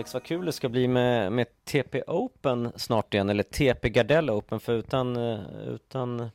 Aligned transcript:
Alex, 0.00 0.14
vad 0.14 0.22
kul 0.22 0.46
det 0.46 0.52
ska 0.52 0.68
bli 0.68 0.88
med, 0.88 1.32
med 1.32 1.46
TP 1.64 2.02
Open 2.06 2.72
snart 2.76 3.14
igen, 3.14 3.30
eller 3.30 3.42
TP 3.42 3.88
Gardell 3.88 4.30
Open, 4.30 4.60
för 4.60 4.72
utan, 4.72 5.16
eh, 5.16 5.40
utan 5.68 6.30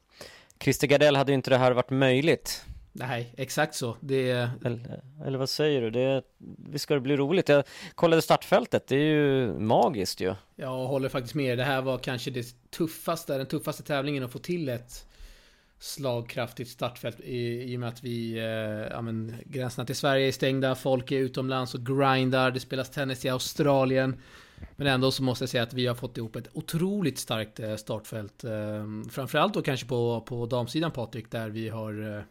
Christer 0.59 0.88
Gardell 0.88 1.15
hade 1.15 1.32
ju 1.32 1.36
inte 1.36 1.50
det 1.50 1.57
här 1.57 1.71
varit 1.71 1.89
möjligt. 1.89 2.65
Nej, 2.91 3.33
exakt 3.38 3.75
så. 3.75 3.97
Det... 4.00 4.50
Eller, 4.65 5.01
eller 5.25 5.38
vad 5.38 5.50
säger 5.50 5.82
du? 5.82 5.89
Det, 5.89 6.21
visst 6.69 6.83
ska 6.83 6.93
det 6.93 7.00
bli 7.00 7.18
roligt? 7.18 7.50
Jag 7.50 7.64
kollade 7.96 8.21
startfältet, 8.21 8.88
det 8.88 8.96
är 8.96 9.00
ju 9.00 9.60
magiskt 9.60 10.21
ju. 10.21 10.36
Jag 10.55 10.86
håller 10.88 11.10
faktiskt 11.10 11.36
med. 11.36 11.57
Det 11.57 11.63
här 11.63 11.82
var 11.82 11.97
kanske 11.97 12.32
det 12.32 12.46
tuffaste, 12.69 13.38
den 13.38 13.46
tuffaste 13.46 13.83
tävlingen 13.83 14.24
att 14.24 14.32
få 14.32 14.39
till 14.39 14.69
ett 14.69 15.07
slagkraftigt 15.79 16.70
startfält 16.70 17.20
i, 17.20 17.74
i 17.74 17.75
och 17.75 17.79
med 17.79 17.89
att 17.89 18.04
vi, 18.04 18.38
eh, 18.38 18.43
ja 18.96 19.02
men 19.02 19.36
gränserna 19.46 19.86
till 19.86 19.96
Sverige 19.96 20.28
är 20.28 20.32
stängda, 20.32 20.75
folk 20.75 21.11
är 21.11 21.18
utomlands 21.18 21.74
och 21.74 21.86
grindar, 21.86 22.52
det 22.52 22.60
spelas 22.60 22.89
tennis 22.89 23.25
i 23.25 23.29
Australien. 23.29 24.21
Men 24.75 24.88
ändå 24.88 25.11
så 25.11 25.24
måste 25.24 25.43
jag 25.43 25.50
säga 25.50 25.64
att 25.64 25.74
vi 25.74 25.88
har 25.88 25.96
fått 25.96 26.18
ihop 26.18 26.36
ett 26.36 26.50
otroligt 26.54 27.19
starkt 27.19 27.60
eh, 27.60 27.75
startfält. 27.75 28.43
Eh, 28.43 28.52
framförallt 29.11 29.54
då 29.54 29.61
kanske 29.61 29.88
på, 29.88 30.21
på 30.21 30.46
damsidan 30.46 30.92
Patrik, 30.92 31.32
där 31.32 31.50
vi 31.50 31.69
har 31.69 32.25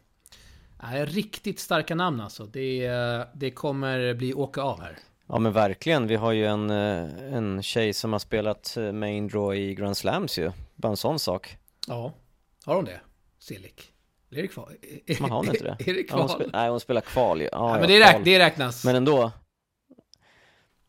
eh, 0.92 1.06
riktigt 1.06 1.60
starka 1.60 1.94
namn 1.94 2.20
alltså. 2.20 2.46
Det, 2.46 2.88
det 3.34 3.50
kommer 3.50 4.14
bli 4.14 4.34
åka 4.34 4.62
av 4.62 4.80
här. 4.80 4.98
Ja 5.26 5.38
men 5.38 5.52
verkligen, 5.52 6.06
vi 6.06 6.16
har 6.16 6.32
ju 6.32 6.46
en, 6.46 6.70
eh, 6.70 7.34
en 7.34 7.62
tjej 7.62 7.92
som 7.92 8.12
har 8.12 8.18
spelat 8.18 8.76
eh, 8.76 8.92
main 8.92 9.28
draw 9.28 9.56
i 9.56 9.74
Grand 9.74 9.96
Slams 9.96 10.38
ju. 10.38 10.52
Bara 10.74 10.90
en 10.90 10.96
sån 10.96 11.18
sak. 11.18 11.56
Ja, 11.86 12.12
har 12.64 12.76
hon 12.76 12.84
det? 12.84 13.00
Silik. 13.44 13.92
Är 14.30 14.42
det 14.42 14.48
kval? 14.48 14.72
Man 15.20 15.30
har 15.30 15.44
inte 15.44 15.64
det? 15.64 15.90
är 15.90 15.94
det 15.94 16.04
kval? 16.04 16.20
Ja, 16.20 16.26
hon 16.26 16.28
spel, 16.28 16.50
nej, 16.52 16.70
hon 16.70 16.80
spelar 16.80 17.00
kval 17.00 17.40
ju. 17.40 17.48
Ja, 17.52 17.74
ja, 17.74 17.80
men 17.80 17.88
det, 17.88 18.00
räk, 18.00 18.24
det 18.24 18.38
räknas. 18.38 18.84
Men 18.84 18.96
ändå. 18.96 19.32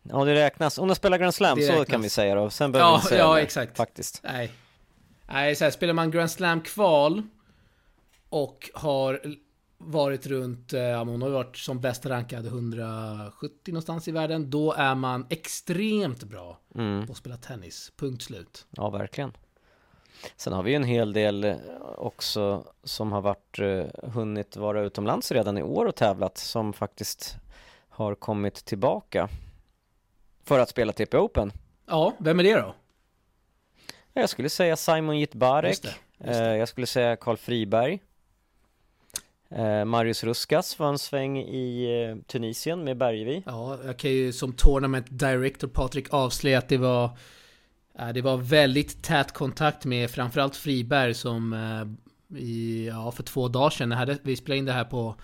Ja, 0.04 0.26
det 0.26 0.34
räknas. 0.34 0.78
Om 0.78 0.88
hon 0.88 0.96
spelar 0.96 1.18
Grand 1.18 1.34
Slam, 1.34 1.62
så 1.62 1.86
kan 1.86 2.02
vi 2.02 2.10
säga 2.10 2.36
då. 2.36 2.50
Sen 2.50 2.72
behöver 2.72 2.90
ja, 2.90 2.94
vi 2.94 2.98
inte 2.98 3.08
säga 3.08 3.20
Ja, 3.20 3.36
det, 3.36 3.42
exakt. 3.42 3.78
Faktiskt. 3.78 4.22
Nej. 4.24 4.52
Nej, 5.28 5.56
så 5.56 5.64
här, 5.64 5.72
spelar 5.72 5.94
man 5.94 6.12
Grand 6.12 6.32
Slam-kval 6.32 7.22
och 8.30 8.70
har 8.74 9.22
varit 9.78 10.28
runt, 10.28 10.74
eh, 10.74 10.82
ja, 10.82 11.04
hon 11.04 11.22
har 11.22 11.30
varit 11.30 11.58
som 11.58 11.82
bäst 11.82 12.06
rankad 12.06 12.46
170 12.46 13.50
någonstans 13.68 14.08
i 14.08 14.12
världen. 14.12 14.50
Då 14.50 14.74
är 14.74 14.96
man 14.96 15.26
extremt 15.30 16.24
bra 16.24 16.60
mm. 16.76 17.08
på 17.08 17.12
att 17.12 17.18
spela 17.18 17.38
tennis. 17.38 17.92
Punkt 17.98 18.24
slut. 18.24 18.66
Ja, 18.70 18.90
verkligen. 18.90 19.32
Sen 20.36 20.54
har 20.54 20.64
vi 20.64 20.70
ju 20.70 20.76
en 20.76 20.84
hel 20.84 21.14
del 21.14 21.44
eh, 21.44 21.56
också 21.98 22.64
som 22.84 23.12
har 23.12 23.22
varit, 23.22 23.60
uh, 23.60 23.86
hunnit 24.04 24.56
vara 24.56 24.82
utomlands 24.82 25.32
redan 25.32 25.58
i 25.58 25.64
år 25.64 25.86
och 25.86 25.96
tävlat 25.96 26.38
som 26.38 26.74
faktiskt 26.74 27.36
har 27.90 28.16
kommit 28.16 28.66
tillbaka 28.66 29.30
för 30.44 30.60
att 30.60 30.70
spela 30.70 30.94
TP 30.94 31.18
Open. 31.18 31.52
Ja, 31.86 32.14
vem 32.18 32.40
är 32.40 32.44
det 32.44 32.54
då? 32.54 32.76
Jag 34.14 34.30
skulle 34.30 34.50
säga 34.50 34.76
Simon 34.76 35.20
Jitbarek. 35.20 35.80
Jag 36.18 36.68
skulle 36.68 36.88
säga 36.88 37.16
Karl 37.16 37.38
Friberg. 37.38 38.00
Eh, 39.50 39.86
Marius 39.86 40.24
Ruskas 40.24 40.80
var 40.80 40.90
en 40.90 41.00
sväng 41.00 41.38
i 41.38 42.02
eh, 42.04 42.18
Tunisien 42.28 42.84
med 42.84 42.98
Bergevi. 42.98 43.44
Ja, 43.46 43.80
jag 43.86 43.98
kan 43.98 44.12
ju 44.12 44.34
som 44.34 44.54
tournament 44.54 45.06
director 45.10 45.68
Patrik 45.68 46.14
avslöja 46.14 46.58
att 46.58 46.70
det 46.70 46.78
var 46.78 47.10
Eh, 48.00 48.10
det 48.10 48.22
var 48.22 48.38
väldigt 48.38 49.04
tät 49.04 49.32
kontakt 49.32 49.86
med 49.86 50.10
framförallt 50.10 50.56
Friberg 50.56 51.14
som 51.14 51.54
eh, 51.54 52.38
i, 52.38 52.88
ja, 52.88 53.12
för 53.12 53.24
två 53.24 53.48
dagar 53.48 53.70
sedan, 53.70 53.92
hade, 53.92 54.18
vi 54.24 54.36
spelade 54.36 54.60
in 54.60 54.66
det 54.66 54.72
här 54.72 54.86
på 54.86 55.16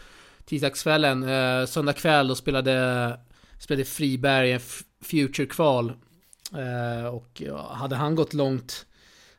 tisdagskvällen, 0.46 1.24
eh, 1.24 1.66
söndag 1.66 1.94
kväll 1.94 2.28
då 2.28 2.36
spelade, 2.36 3.20
spelade 3.60 3.86
Friberg 3.86 4.52
en 4.52 4.60
Future-kval. 5.04 5.94
Eh, 6.54 7.06
och 7.06 7.42
ja, 7.46 7.74
hade 7.74 7.96
han 7.96 8.16
gått 8.16 8.34
långt 8.34 8.86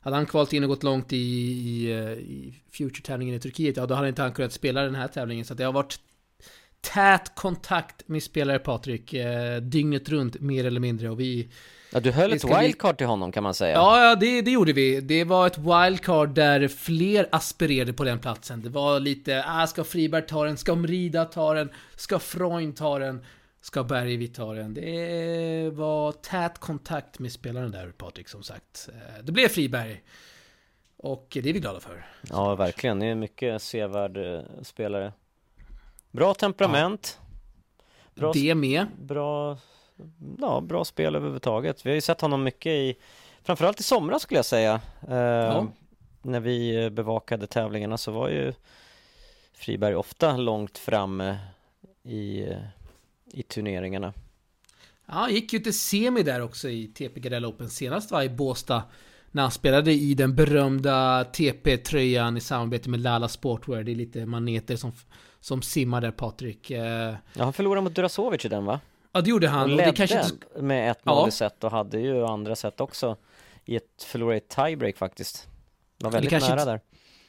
hade 0.03 0.17
han 0.17 0.27
kvalt 0.27 0.53
in 0.53 0.63
och 0.63 0.69
gått 0.69 0.83
långt 0.83 1.13
i, 1.13 1.17
i, 1.17 1.93
i 2.13 2.63
Future-tävlingen 2.73 3.35
i 3.35 3.41
Turkiet, 3.41 3.77
ja 3.77 3.87
då 3.87 3.95
hade 3.95 4.09
inte 4.09 4.23
han 4.23 4.33
kunnat 4.33 4.53
spela 4.53 4.83
den 4.83 4.95
här 4.95 5.09
tävlingen. 5.09 5.45
Så 5.45 5.55
det 5.55 5.65
har 5.65 5.73
varit 5.73 6.01
tät 6.81 7.35
kontakt 7.35 8.09
med 8.09 8.23
spelare 8.23 8.59
Patrik, 8.59 9.15
eh, 9.15 9.61
dygnet 9.61 10.09
runt 10.09 10.41
mer 10.41 10.65
eller 10.65 10.81
mindre. 10.81 11.11
Och 11.11 11.21
vi, 11.21 11.49
ja, 11.93 12.01
du 12.01 12.11
höll 12.11 12.33
ett 12.33 12.45
wildcard 12.45 12.99
till 12.99 13.07
honom 13.07 13.33
kan 13.33 13.43
man 13.43 13.55
säga. 13.55 13.73
Ja, 13.73 14.09
ja 14.09 14.15
det, 14.15 14.43
det 14.43 14.51
gjorde 14.51 14.73
vi. 14.73 15.01
Det 15.01 15.25
var 15.25 15.47
ett 15.47 15.59
wildcard 15.59 16.29
där 16.29 16.69
fler 16.69 17.29
aspirerade 17.33 17.93
på 17.93 18.05
den 18.05 18.19
platsen. 18.19 18.63
Det 18.63 18.69
var 18.69 19.01
lite, 19.01 19.45
ah, 19.47 19.67
ska 19.67 19.85
Friberg 19.85 20.27
ta 20.27 20.45
den? 20.45 20.57
Ska 20.57 20.75
Mrida 20.75 21.25
ta 21.25 21.55
den? 21.55 21.71
Ska 21.97 22.19
Freund 22.19 22.77
ta 22.77 22.99
den? 22.99 23.25
ska 23.63 23.85
Bergvik 23.85 24.35
ta 24.35 24.53
den. 24.53 24.75
Det 24.75 25.71
var 25.71 26.13
tät 26.13 26.59
kontakt 26.59 27.19
med 27.19 27.33
spelaren 27.33 27.71
där, 27.71 27.93
Patrik, 27.97 28.29
som 28.29 28.43
sagt. 28.43 28.89
Eh, 28.93 29.25
det 29.25 29.33
blev 29.33 29.49
Friberg. 29.49 30.03
Och 30.97 31.27
det 31.43 31.49
är 31.49 31.53
vi 31.53 31.61
glada 31.61 31.81
för. 31.81 32.07
Ja, 32.31 32.55
verkligen. 32.55 32.99
Det 32.99 33.07
är 33.07 33.15
mycket 33.15 33.63
sevärd 33.63 34.17
eh, 34.17 34.43
spelare. 34.63 35.13
Bra 36.11 36.35
temperament. 36.35 37.21
Bra, 38.15 38.33
det 38.33 38.55
med. 38.55 38.87
Bra, 38.99 39.59
ja, 40.39 40.61
bra 40.61 40.85
spel 40.85 41.17
överhuvudtaget. 41.17 41.87
Vi 41.87 41.91
har 41.91 41.95
ju 41.95 42.01
sett 42.01 42.21
honom 42.21 42.43
mycket 42.43 42.71
i, 42.71 42.95
framförallt 43.43 43.81
i 43.81 43.83
somras 43.83 44.23
skulle 44.23 44.39
jag 44.39 44.45
säga. 44.45 44.81
Eh, 45.09 45.17
ja. 45.17 45.67
När 46.23 46.41
vi 46.41 46.91
bevakade 46.91 47.47
tävlingarna 47.47 47.99
så 47.99 48.13
var 48.13 48.29
ju 48.29 48.53
Friberg 49.55 49.95
ofta 49.95 50.37
långt 50.37 50.79
fram 50.79 51.35
i 52.03 52.47
i 53.33 53.43
turneringarna. 53.43 54.13
Ja, 55.07 55.15
han 55.15 55.35
gick 55.35 55.53
ju 55.53 55.59
till 55.59 55.79
semi 55.79 56.23
där 56.23 56.41
också 56.41 56.69
i 56.69 56.87
TP 56.87 57.21
Gardell 57.21 57.45
Open 57.45 57.71
senast 57.71 58.11
var 58.11 58.23
i 58.23 58.29
Båstad. 58.29 58.83
När 59.31 59.43
han 59.43 59.51
spelade 59.51 59.93
i 59.93 60.15
den 60.15 60.35
berömda 60.35 61.25
TP-tröjan 61.25 62.37
i 62.37 62.41
samarbete 62.41 62.91
med 62.91 63.01
Lala 63.01 63.29
Sportwear. 63.29 63.83
Det 63.83 63.93
är 63.93 63.97
lite 63.97 64.27
maneter 64.27 64.77
som, 64.77 64.93
som 65.41 65.63
simmar 65.63 66.01
där 66.01 66.11
Patrik. 66.11 66.71
Eh, 66.71 67.15
ja, 67.35 67.45
han 67.45 67.53
förlorade 67.53 67.85
mot 67.85 67.95
Durasovic 67.95 68.45
i 68.45 68.49
den 68.49 68.65
va? 68.65 68.81
Ja, 69.13 69.21
det 69.21 69.31
gjorde 69.31 69.49
han. 69.49 69.63
Och 69.63 69.69
ledde 69.69 69.83
och 69.83 69.95
det 69.95 70.07
kanske 70.07 70.25
inte... 70.25 70.63
med 70.63 70.91
ett 70.91 71.05
mål 71.05 71.17
ja. 71.17 71.29
i 71.29 71.31
set 71.31 71.65
och 71.65 71.71
hade 71.71 72.01
ju 72.01 72.27
andra 72.27 72.57
set 72.57 72.81
också. 72.81 73.17
I 73.65 73.77
ett 73.77 74.03
förlorade 74.03 74.41
tiebreak 74.41 74.97
faktiskt. 74.97 75.49
Var 75.99 76.11
väldigt 76.11 76.33
nära 76.33 76.53
inte, 76.53 76.65
där. 76.65 76.81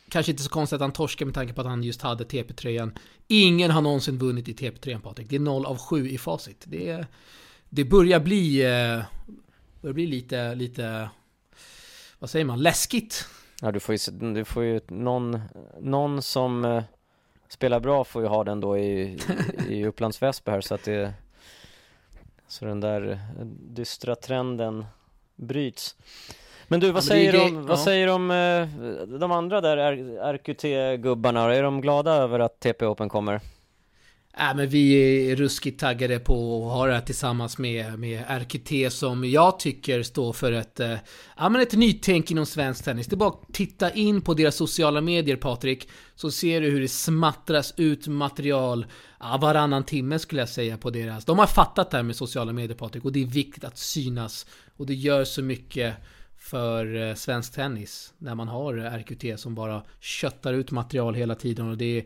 Kanske 0.10 0.32
inte 0.32 0.44
så 0.44 0.50
konstigt 0.50 0.76
att 0.76 0.82
han 0.82 0.92
torskade 0.92 1.26
med 1.26 1.36
tanke 1.36 1.54
på 1.54 1.62
att 1.62 1.68
han 1.68 1.84
just 1.84 2.02
hade 2.02 2.26
TP-tröjan. 2.26 2.94
Ingen 3.28 3.72
har 3.72 3.82
någonsin 3.82 4.18
vunnit 4.18 4.48
i 4.48 4.54
TP-tröjan 4.54 5.02
Patrik. 5.02 5.30
Det 5.30 5.36
är 5.36 5.40
0 5.40 5.66
av 5.66 5.78
7 5.78 6.10
i 6.10 6.18
facit. 6.18 6.64
Det, 6.68 7.06
det 7.70 7.84
börjar 7.84 8.20
bli, 8.20 8.62
eh, 8.62 9.04
börjar 9.82 9.94
bli 9.94 10.08
lite, 10.08 10.56
lite, 10.56 11.10
vad 12.20 12.30
säger 12.30 12.46
man, 12.46 12.62
läskigt. 12.62 13.26
Ja, 13.62 13.72
du 13.72 13.80
får 13.80 13.96
ju, 13.96 14.12
du 14.34 14.46
får 14.46 14.64
ju 14.64 14.82
någon, 14.88 15.42
någon 15.82 16.22
som 16.22 16.66
eh, 16.66 16.84
spelar 17.50 17.80
bra 17.80 18.04
får 18.04 18.22
ju 18.22 18.28
ha 18.28 18.44
den 18.44 18.60
då 18.60 18.78
i, 18.78 19.20
i 19.70 19.86
Upplands 19.86 20.22
Väsby 20.22 20.52
här 20.52 20.62
så 20.62 20.76
att 20.76 20.84
det, 20.84 21.14
så 22.54 22.66
den 22.66 22.80
där 22.80 23.20
dystra 23.60 24.16
trenden 24.16 24.86
bryts. 25.36 25.96
Men 26.68 26.80
du, 26.80 26.92
vad, 26.92 27.04
ja, 27.04 27.08
säger, 27.08 27.46
om, 27.46 27.66
vad 27.66 27.78
ja. 27.78 27.84
säger 27.84 28.08
om 28.08 28.32
eh, 28.32 28.68
de 29.20 29.32
andra 29.32 29.62
där 29.62 29.78
RQT-gubbarna? 30.34 31.56
Är 31.56 31.64
de 31.64 31.82
glada 31.82 32.12
över 32.12 32.40
att 32.40 32.60
TP 32.60 32.86
Open 32.86 33.10
kommer? 33.10 33.42
Äh, 34.38 34.56
men 34.56 34.70
vi 34.70 34.94
är 35.32 35.36
ruskigt 35.36 35.80
taggade 35.80 36.20
på 36.20 36.66
att 36.68 36.74
ha 36.74 36.88
det 36.88 36.94
här 36.94 37.02
tillsammans 37.02 37.58
med, 37.58 38.00
med 38.00 38.24
RKT 38.28 38.94
som 38.94 39.26
jag 39.26 39.60
tycker 39.60 40.04
står 40.04 40.34
för 40.34 40.52
ett, 40.52 40.80
äh, 40.80 40.98
ja, 41.38 41.50
men 41.50 41.62
ett 41.62 41.74
nytänk 41.74 42.32
inom 42.32 42.46
svensk 42.46 42.84
tennis. 42.84 43.08
Det 43.08 43.14
är 43.14 43.18
bara 43.18 43.30
att 43.30 43.54
titta 43.54 43.92
in 43.92 44.22
på 44.22 44.34
deras 44.34 44.56
sociala 44.56 45.02
medier 45.02 45.36
Patrik, 45.36 45.90
så 46.16 46.32
ser 46.32 46.62
du 46.62 46.70
hur 46.70 46.82
det 46.82 46.88
smattras 46.88 47.74
ut 47.78 48.08
material 48.08 48.86
ja, 49.20 49.38
varannan 49.42 49.84
timme 49.84 50.20
skulle 50.20 50.42
jag 50.42 50.50
säga 50.50 50.78
på 50.78 50.90
deras. 50.90 51.26
De 51.26 51.40
har 51.40 51.48
fattat 51.48 51.92
det 51.92 51.98
här 51.98 52.04
med 52.04 52.16
sociala 52.16 52.54
medier 52.54 52.78
Patrik 52.78 53.06
och 53.06 53.12
det 53.12 53.22
är 53.22 53.28
viktigt 53.28 53.64
att 53.64 53.78
synas 53.78 54.46
och 54.78 54.86
det 54.86 54.94
gör 54.94 55.24
så 55.24 55.42
mycket 55.42 55.96
för 56.38 56.96
eh, 56.96 57.16
svensk 57.16 57.54
tennis. 57.54 58.14
När 58.18 58.36
man 58.36 58.48
har 58.48 58.74
RQT 58.74 59.40
som 59.40 59.56
bara 59.56 59.84
köttar 60.00 60.54
ut 60.54 60.72
material 60.72 61.16
hela 61.16 61.36
tiden. 61.36 61.70
Och 61.70 61.78
det 61.78 61.98
är, 61.98 62.06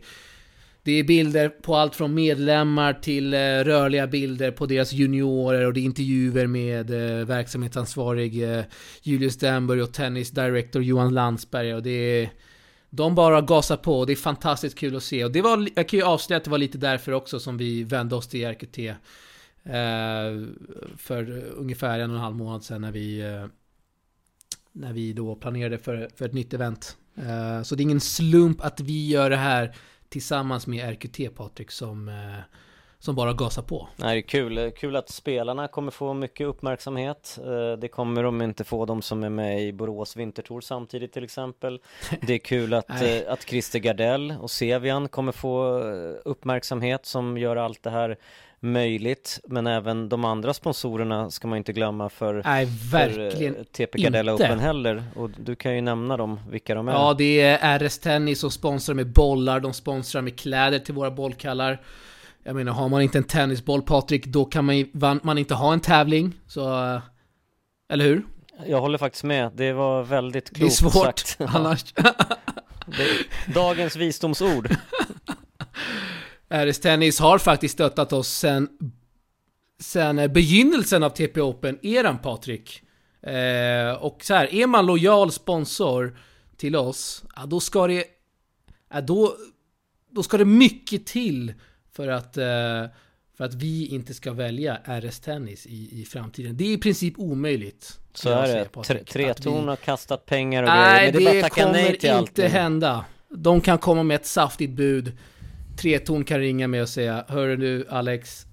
det 0.88 0.98
är 0.98 1.04
bilder 1.04 1.48
på 1.48 1.76
allt 1.76 1.96
från 1.96 2.14
medlemmar 2.14 2.92
till 2.92 3.34
eh, 3.34 3.38
rörliga 3.38 4.06
bilder 4.06 4.50
på 4.50 4.66
deras 4.66 4.92
juniorer 4.92 5.66
och 5.66 5.72
det 5.72 5.80
är 5.80 5.84
intervjuer 5.84 6.46
med 6.46 6.90
eh, 6.90 7.26
verksamhetsansvarig 7.26 8.42
eh, 8.42 8.64
Julius 9.02 9.36
Denberg 9.38 9.82
och 9.82 9.92
tennis 9.92 10.30
director 10.30 10.82
Johan 10.82 11.14
Landsberg. 11.14 11.74
Och 11.74 11.82
det 11.82 11.90
är, 11.90 12.30
de 12.90 13.14
bara 13.14 13.40
gasar 13.40 13.76
på 13.76 13.98
och 13.98 14.06
det 14.06 14.12
är 14.12 14.16
fantastiskt 14.16 14.78
kul 14.78 14.96
att 14.96 15.02
se. 15.02 15.24
Och 15.24 15.32
det 15.32 15.42
var, 15.42 15.68
jag 15.76 15.88
kan 15.88 15.98
ju 15.98 16.04
avslöja 16.04 16.36
att 16.36 16.44
det 16.44 16.50
var 16.50 16.58
lite 16.58 16.78
därför 16.78 17.12
också 17.12 17.40
som 17.40 17.56
vi 17.56 17.84
vände 17.84 18.16
oss 18.16 18.28
till 18.28 18.46
RQT. 18.46 18.78
för 20.96 21.44
ungefär 21.56 21.98
en 21.98 22.10
och 22.10 22.16
en 22.16 22.22
halv 22.22 22.36
månad 22.36 22.64
sedan 22.64 22.80
när 22.80 22.92
vi 22.92 23.38
när 24.72 24.92
vi 24.92 25.12
då 25.12 25.36
planerade 25.36 25.78
för, 25.78 26.08
för 26.16 26.24
ett 26.24 26.32
nytt 26.34 26.54
event. 26.54 26.96
Så 27.64 27.74
det 27.74 27.80
är 27.80 27.84
ingen 27.84 28.00
slump 28.00 28.60
att 28.60 28.80
vi 28.80 29.08
gör 29.08 29.30
det 29.30 29.36
här 29.36 29.74
tillsammans 30.08 30.66
med 30.66 30.90
RQT 30.90 31.28
Patrik 31.36 31.70
som, 31.70 32.08
eh, 32.08 32.40
som 33.00 33.14
bara 33.14 33.32
gasar 33.32 33.62
på. 33.62 33.88
Nej, 33.96 34.14
det 34.14 34.20
är 34.20 34.28
kul, 34.28 34.70
kul 34.76 34.96
att 34.96 35.08
spelarna 35.08 35.68
kommer 35.68 35.90
få 35.90 36.14
mycket 36.14 36.46
uppmärksamhet. 36.46 37.38
Eh, 37.44 37.78
Det 37.78 37.88
kommer 37.88 38.22
de 38.22 38.42
inte 38.42 38.64
få, 38.64 38.86
de 38.86 39.02
som 39.02 39.24
är 39.24 39.28
med 39.28 39.62
i 39.62 39.72
Borås 39.72 40.16
Vintertour 40.16 40.60
samtidigt 40.60 41.12
till 41.12 41.24
exempel. 41.24 41.80
Det 42.20 42.34
är 42.34 42.38
kul 42.38 42.74
att, 42.74 43.02
eh, 43.02 43.32
att 43.32 43.42
Christer 43.42 43.78
Gardell 43.78 44.34
och 44.40 44.50
Sevian 44.50 45.08
kommer 45.08 45.32
få 45.32 45.78
eh, 45.78 46.14
uppmärksamhet 46.24 47.06
som 47.06 47.38
gör 47.38 47.56
allt 47.56 47.82
det 47.82 47.90
här 47.90 48.16
möjligt. 48.60 49.40
Men 49.44 49.66
även 49.66 50.08
de 50.08 50.24
andra 50.24 50.54
sponsorerna 50.54 51.30
ska 51.30 51.48
man 51.48 51.58
inte 51.58 51.72
glömma 51.72 52.08
för 52.08 52.42
Nej, 52.44 52.68
verkligen 52.92 53.54
för, 53.54 53.64
TP 53.64 54.02
Gardella 54.02 54.32
inte. 54.32 54.44
Open 54.44 54.58
heller. 54.58 55.04
Och 55.16 55.30
du 55.30 55.56
kan 55.56 55.74
ju 55.74 55.80
nämna 55.80 56.16
dem, 56.16 56.40
vilka 56.50 56.74
de 56.74 56.88
är. 56.88 56.92
Ja, 56.92 57.14
det 57.18 57.40
är 57.40 57.78
RS 57.78 57.98
Tennis 57.98 58.40
som 58.40 58.50
sponsrar 58.50 58.94
med 58.94 59.06
bollar, 59.06 59.60
de 59.60 59.72
sponsrar 59.72 60.22
med 60.22 60.38
kläder 60.38 60.78
till 60.78 60.94
våra 60.94 61.10
bollkallar. 61.10 61.78
Jag 62.44 62.56
menar, 62.56 62.72
har 62.72 62.88
man 62.88 63.02
inte 63.02 63.18
en 63.18 63.24
tennisboll 63.24 63.82
Patrik, 63.82 64.26
då 64.26 64.44
kan 64.44 64.64
man, 64.64 65.20
man 65.22 65.38
inte 65.38 65.54
ha 65.54 65.72
en 65.72 65.80
tävling. 65.80 66.32
Så... 66.46 66.84
eh, 66.94 67.00
Eller 67.88 68.04
hur? 68.04 68.22
Jag 68.66 68.80
håller 68.80 68.98
faktiskt 68.98 69.24
med, 69.24 69.52
det 69.54 69.72
var 69.72 70.02
väldigt 70.02 70.50
Det 70.54 70.56
är 70.56 70.58
klokt 70.60 70.74
svårt 70.74 70.94
sagt 71.18 71.36
annars. 71.48 71.92
det, 72.86 73.54
Dagens 73.54 73.96
visdomsord 73.96 74.68
RS 76.48 76.80
Tennis 76.80 77.20
har 77.20 77.38
faktiskt 77.38 77.74
stöttat 77.74 78.12
oss 78.12 78.28
sen, 78.28 78.68
sen 79.80 80.16
begynnelsen 80.32 81.02
av 81.02 81.10
TP 81.10 81.40
Open, 81.40 81.78
eran 81.82 82.18
Patrik. 82.18 82.82
Eh, 83.22 83.92
och 84.00 84.24
så 84.24 84.34
här, 84.34 84.54
är 84.54 84.66
man 84.66 84.86
lojal 84.86 85.32
sponsor 85.32 86.18
till 86.56 86.76
oss, 86.76 87.24
ja, 87.36 87.46
då 87.46 87.60
ska 87.60 87.86
det... 87.86 88.04
Ja, 88.92 89.00
då, 89.00 89.34
då 90.10 90.22
ska 90.22 90.38
det 90.38 90.44
mycket 90.44 91.06
till 91.06 91.54
för 91.98 92.08
att, 92.08 92.36
eh, 92.36 92.94
för 93.36 93.44
att 93.44 93.54
vi 93.54 93.86
inte 93.86 94.14
ska 94.14 94.32
välja 94.32 94.78
RS 94.84 95.20
Tennis 95.20 95.66
i, 95.66 96.00
i 96.00 96.04
framtiden. 96.04 96.56
Det 96.56 96.64
är 96.64 96.72
i 96.72 96.78
princip 96.78 97.14
omöjligt. 97.18 97.98
Så 98.14 98.30
är 98.30 98.58
det, 98.58 98.72
Patrik, 98.72 99.10
Tre- 99.10 99.34
har 99.52 99.76
kastat 99.76 100.26
pengar 100.26 100.62
och 100.62 100.68
Nej, 100.68 101.10
grejer, 101.10 101.24
men 101.24 101.34
det 101.34 101.42
det 101.42 101.50
kommer 101.50 101.72
nej 101.72 101.94
inte 101.94 102.14
allting 102.14 102.48
hända. 102.48 103.04
De 103.28 103.60
kan 103.60 103.78
komma 103.78 104.02
med 104.02 104.14
ett 104.14 104.26
saftigt 104.26 104.72
bud. 104.72 105.12
Tretorn 105.78 106.24
kan 106.24 106.38
ringa 106.38 106.68
mig 106.68 106.82
och 106.82 106.88
säga 106.88 107.24
Hör 107.28 107.56
du 107.56 107.86
Alex 107.88 108.46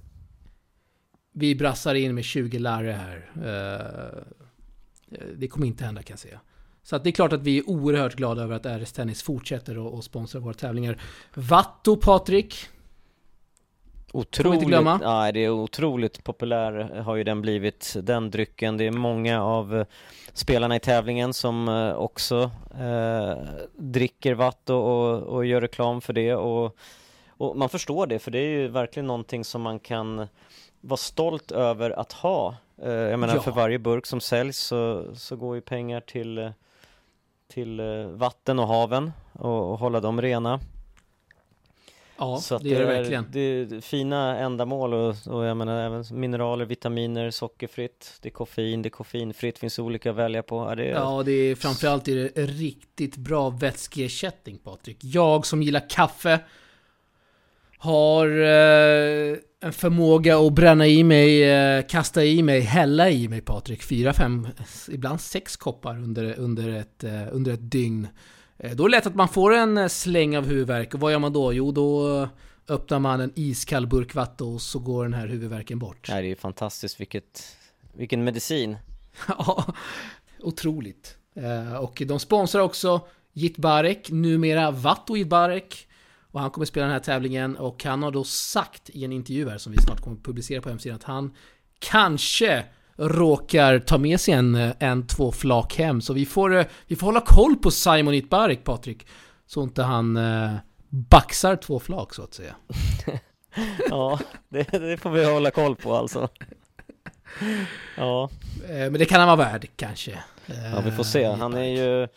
Vi 1.31 1.56
brassar 1.56 1.95
in 1.95 2.15
med 2.15 2.24
20 2.24 2.59
lärare 2.59 2.92
här. 2.92 3.30
Eh, 3.36 5.19
det 5.38 5.47
kommer 5.47 5.68
inte 5.68 5.83
hända 5.83 6.03
kan 6.03 6.13
jag 6.13 6.19
säga. 6.19 6.39
Så 6.83 6.95
att 6.95 7.03
det 7.03 7.09
är 7.09 7.12
klart 7.12 7.33
att 7.33 7.42
vi 7.44 7.57
är 7.57 7.69
oerhört 7.69 8.15
glada 8.15 8.44
över 8.44 8.56
att 8.56 8.65
RS 8.65 8.92
Tennis 8.92 9.24
fortsätter 9.24 9.88
att 9.88 9.94
att 9.94 10.03
sponsra 10.03 10.39
våra 10.39 10.53
tävlingar. 10.53 11.01
Vatto 11.33 11.97
Patrik. 11.97 12.69
Otroligt, 14.15 14.53
inte 14.53 14.65
glömma. 14.65 14.97
nej 15.03 15.33
det 15.33 15.39
är 15.39 15.50
otroligt 15.50 16.23
populär 16.23 17.01
har 17.01 17.15
ju 17.15 17.23
den 17.23 17.41
blivit, 17.41 17.95
den 18.01 18.31
drycken. 18.31 18.77
Det 18.77 18.88
är 18.88 18.91
många 18.91 19.44
av 19.44 19.77
eh, 19.79 19.85
spelarna 20.33 20.75
i 20.75 20.79
tävlingen 20.79 21.33
som 21.33 21.69
eh, 21.69 21.94
också 21.94 22.51
eh, 22.79 23.38
dricker 23.77 24.33
vatt 24.33 24.69
och, 24.69 24.83
och, 24.85 25.21
och 25.21 25.45
gör 25.45 25.62
reklam 25.62 26.01
för 26.01 26.13
det 26.13 26.35
och, 26.35 26.77
och 27.29 27.57
man 27.57 27.69
förstår 27.69 28.07
det 28.07 28.19
för 28.19 28.31
det 28.31 28.39
är 28.39 28.50
ju 28.50 28.67
verkligen 28.67 29.07
någonting 29.07 29.45
som 29.45 29.62
man 29.62 29.79
kan 29.79 30.27
vara 30.81 30.97
stolt 30.97 31.51
över 31.51 32.00
att 32.00 32.11
ha. 32.13 32.56
Eh, 32.83 32.91
jag 32.91 33.19
menar 33.19 33.35
Ja. 33.35 33.41
för 33.41 33.51
varje 33.51 33.79
burk 33.79 34.06
som 34.06 34.19
säljs 34.19 34.57
så, 34.57 35.06
så 35.15 35.35
går 35.35 35.56
ju 35.56 35.61
pengar 35.61 36.01
till, 36.01 36.38
eh, 36.38 36.50
till 37.53 37.79
eh, 37.79 38.07
vatten 38.07 38.59
och 38.59 38.68
haven 38.68 39.11
och, 39.31 39.71
och 39.71 39.79
hålla 39.79 40.00
dem 40.00 40.21
rena. 40.21 40.59
Ja, 42.17 42.38
Så 42.38 42.57
det 42.57 42.69
gör 42.69 42.79
det 42.79 42.85
är- 42.94 42.97
verkligen. 43.00 43.25
Det 43.31 43.39
är 43.39 43.81
fina 43.81 44.38
ändamål 44.39 44.94
och, 44.94 45.15
och 45.27 45.45
jag 45.45 45.57
menar 45.57 45.85
även 45.85 46.03
mineraler, 46.12 46.65
vitaminer, 46.65 47.31
sockerfritt, 47.31 48.17
det 48.21 48.29
är 48.29 48.31
koffein, 48.31 48.81
det 48.81 48.88
är 48.88 48.91
koffeinfritt, 48.91 49.59
finns 49.59 49.79
olika 49.79 50.09
att 50.09 50.15
välja 50.15 50.44
på. 50.44 50.56
Ja, 50.69 50.75
det 50.75 50.83
är, 50.85 50.91
Ja, 50.91 51.23
det 51.25 51.31
är 51.31 51.56
framförallt 51.56 52.07
är 52.07 52.15
det 52.15 52.41
riktigt 52.41 53.17
bra 53.17 53.50
vätskeersättning 53.50 54.57
Patrik. 54.57 54.97
Jag 55.01 55.45
som 55.45 55.63
gillar 55.63 55.89
kaffe 55.89 56.39
har 57.77 58.27
eh, 58.27 59.38
en 59.59 59.73
förmåga 59.73 60.38
att 60.38 60.53
bränna 60.53 60.88
i 60.88 61.03
mig, 61.03 61.44
eh, 61.51 61.85
kasta 61.88 62.23
i 62.25 62.44
mig, 62.44 62.59
hälla 62.59 63.09
i 63.09 63.27
mig 63.27 63.41
Patrik. 63.41 63.83
Fyra, 63.83 64.13
fem, 64.13 64.47
ibland 64.91 65.21
sex 65.21 65.56
koppar 65.57 65.94
under, 65.97 66.39
under, 66.39 66.69
ett, 66.69 67.03
eh, 67.03 67.27
under 67.31 67.53
ett 67.53 67.71
dygn. 67.71 68.07
Eh, 68.57 68.75
då 68.75 68.84
är 68.84 68.90
det 68.90 68.96
lätt 68.96 69.07
att 69.07 69.16
man 69.16 69.30
får 69.30 69.54
en 69.54 69.78
eh, 69.78 69.88
släng 69.88 70.38
av 70.38 70.46
huvudvärk. 70.46 70.94
Och 70.94 71.00
vad 71.00 71.12
gör 71.12 71.19
man 71.19 71.34
då? 71.34 71.54
Jo, 71.54 71.72
då 71.72 72.22
eh, 72.22 72.30
öppnar 72.68 73.00
man 73.00 73.22
en 73.22 73.31
iskall 73.36 73.88
burk 73.88 74.16
vatten 74.16 74.48
och 74.48 74.62
så 74.62 74.80
går 74.80 75.04
den 75.04 75.13
här 75.13 75.28
huvudvärken 75.28 75.80
bort. 75.80 76.07
Det 76.07 76.13
är 76.13 76.22
ju 76.22 76.36
fantastiskt, 76.36 77.00
vilket, 77.00 77.57
vilken 77.94 78.24
medicin. 78.24 78.78
Ja, 79.28 79.66
otroligt. 80.42 81.18
Och 81.81 82.02
de 82.06 82.19
sponsrar 82.19 82.62
också 82.62 83.07
Jitbarek, 83.34 84.12
numera 84.12 84.72
Vatto 84.72 85.16
Jitbarek. 85.16 85.88
Och 86.31 86.42
han 86.42 86.52
kommer 86.52 86.66
spela 86.66 86.86
den 86.86 86.94
här 86.94 87.00
tävlingen 87.00 87.57
och 87.57 87.84
han 87.84 88.04
har 88.04 88.12
då 88.12 88.24
sagt 88.24 88.90
i 88.90 89.06
en 89.06 89.12
intervju 89.12 89.50
här 89.50 89.57
som 89.57 89.72
vi 89.72 89.78
snart 89.81 90.02
kommer 90.02 90.18
publicera 90.18 90.62
på 90.62 90.69
hemsidan 90.69 90.96
att 90.96 91.04
han 91.04 91.36
kanske 91.80 92.66
råkar 92.97 93.80
ta 93.80 93.97
med 93.97 94.19
sig 94.19 94.33
en, 94.33 94.71
en 94.80 95.07
två 95.07 95.31
flak 95.31 95.75
hem. 95.77 96.01
Så 96.01 96.13
vi 96.13 96.25
får, 96.25 96.56
eh, 96.57 96.65
vi 96.88 96.95
får 96.95 97.06
hålla 97.07 97.21
koll 97.21 97.56
på 97.56 97.71
Simon 97.71 98.13
Jitbarek, 98.13 98.63
Patrik. 98.63 99.07
Så 99.47 99.63
inte 99.63 99.83
han 99.83 100.18
eh, 100.18 100.51
baxar 100.89 101.56
två 101.56 101.80
flak 101.80 102.13
så 102.13 102.24
att 102.24 102.33
säga. 102.33 102.56
Ja, 103.89 104.19
det, 104.50 104.63
det 104.71 104.97
får 104.97 105.09
vi 105.09 105.25
hålla 105.25 105.51
koll 105.51 105.75
på 105.75 105.95
alltså. 105.95 106.30
Ja, 107.97 108.30
Eh, 108.69 108.75
men 108.75 108.94
det 108.94 109.06
kan 109.06 109.19
han 109.19 109.38
vara 109.38 109.50
värd 109.51 109.68
kanske. 109.75 110.12
ja 110.45 110.81
vi 110.86 110.92
får 110.92 111.03
se. 111.03 111.24
Eh, 111.24 111.36
Han 111.38 111.53
är 111.53 111.63
ju 111.63 112.07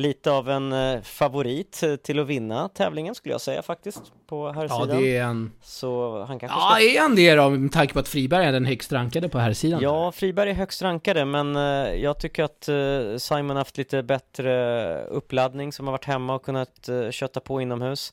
lite 0.00 0.30
av 0.30 0.50
en 0.50 0.72
eh, 0.72 1.00
favorit 1.02 1.82
till 2.02 2.18
att 2.20 2.26
vinna 2.26 2.68
tävlingen 2.68 3.14
skulle 3.14 3.34
jag 3.34 3.40
säga 3.40 3.62
faktiskt 3.62 4.02
på 4.26 4.52
här 4.52 4.66
Ja, 4.70 4.80
sidan. 4.84 5.02
det 5.02 5.16
är 5.16 5.24
en... 5.24 5.52
Så 5.62 6.18
han 6.28 6.38
kanske 6.38 6.58
Ja, 6.58 6.70
ska 6.74 6.84
är 6.84 7.00
han 7.00 7.16
det 7.16 7.34
då? 7.34 7.50
Med 7.50 7.72
tanke 7.72 7.92
på 7.94 7.98
att 8.00 8.08
Friberg 8.08 8.44
är 8.46 8.52
den 8.52 8.64
högst 8.64 8.92
rankade 8.92 9.28
på 9.28 9.38
här 9.38 9.52
sidan. 9.52 9.80
Ja, 9.82 10.12
Friberg 10.12 10.50
är 10.50 10.54
högst 10.54 10.82
rankade 10.82 11.24
men 11.24 11.56
eh, 11.56 11.62
jag 11.94 12.18
tycker 12.20 12.44
att 12.44 12.68
eh, 12.68 13.16
Simon 13.18 13.56
haft 13.56 13.78
lite 13.78 14.02
bättre 14.02 15.04
uppladdning 15.04 15.72
som 15.72 15.86
har 15.86 15.92
varit 15.92 16.04
hemma 16.04 16.34
och 16.34 16.44
kunnat 16.44 16.88
kötta 17.10 17.40
på 17.40 17.60
inomhus. 17.60 18.12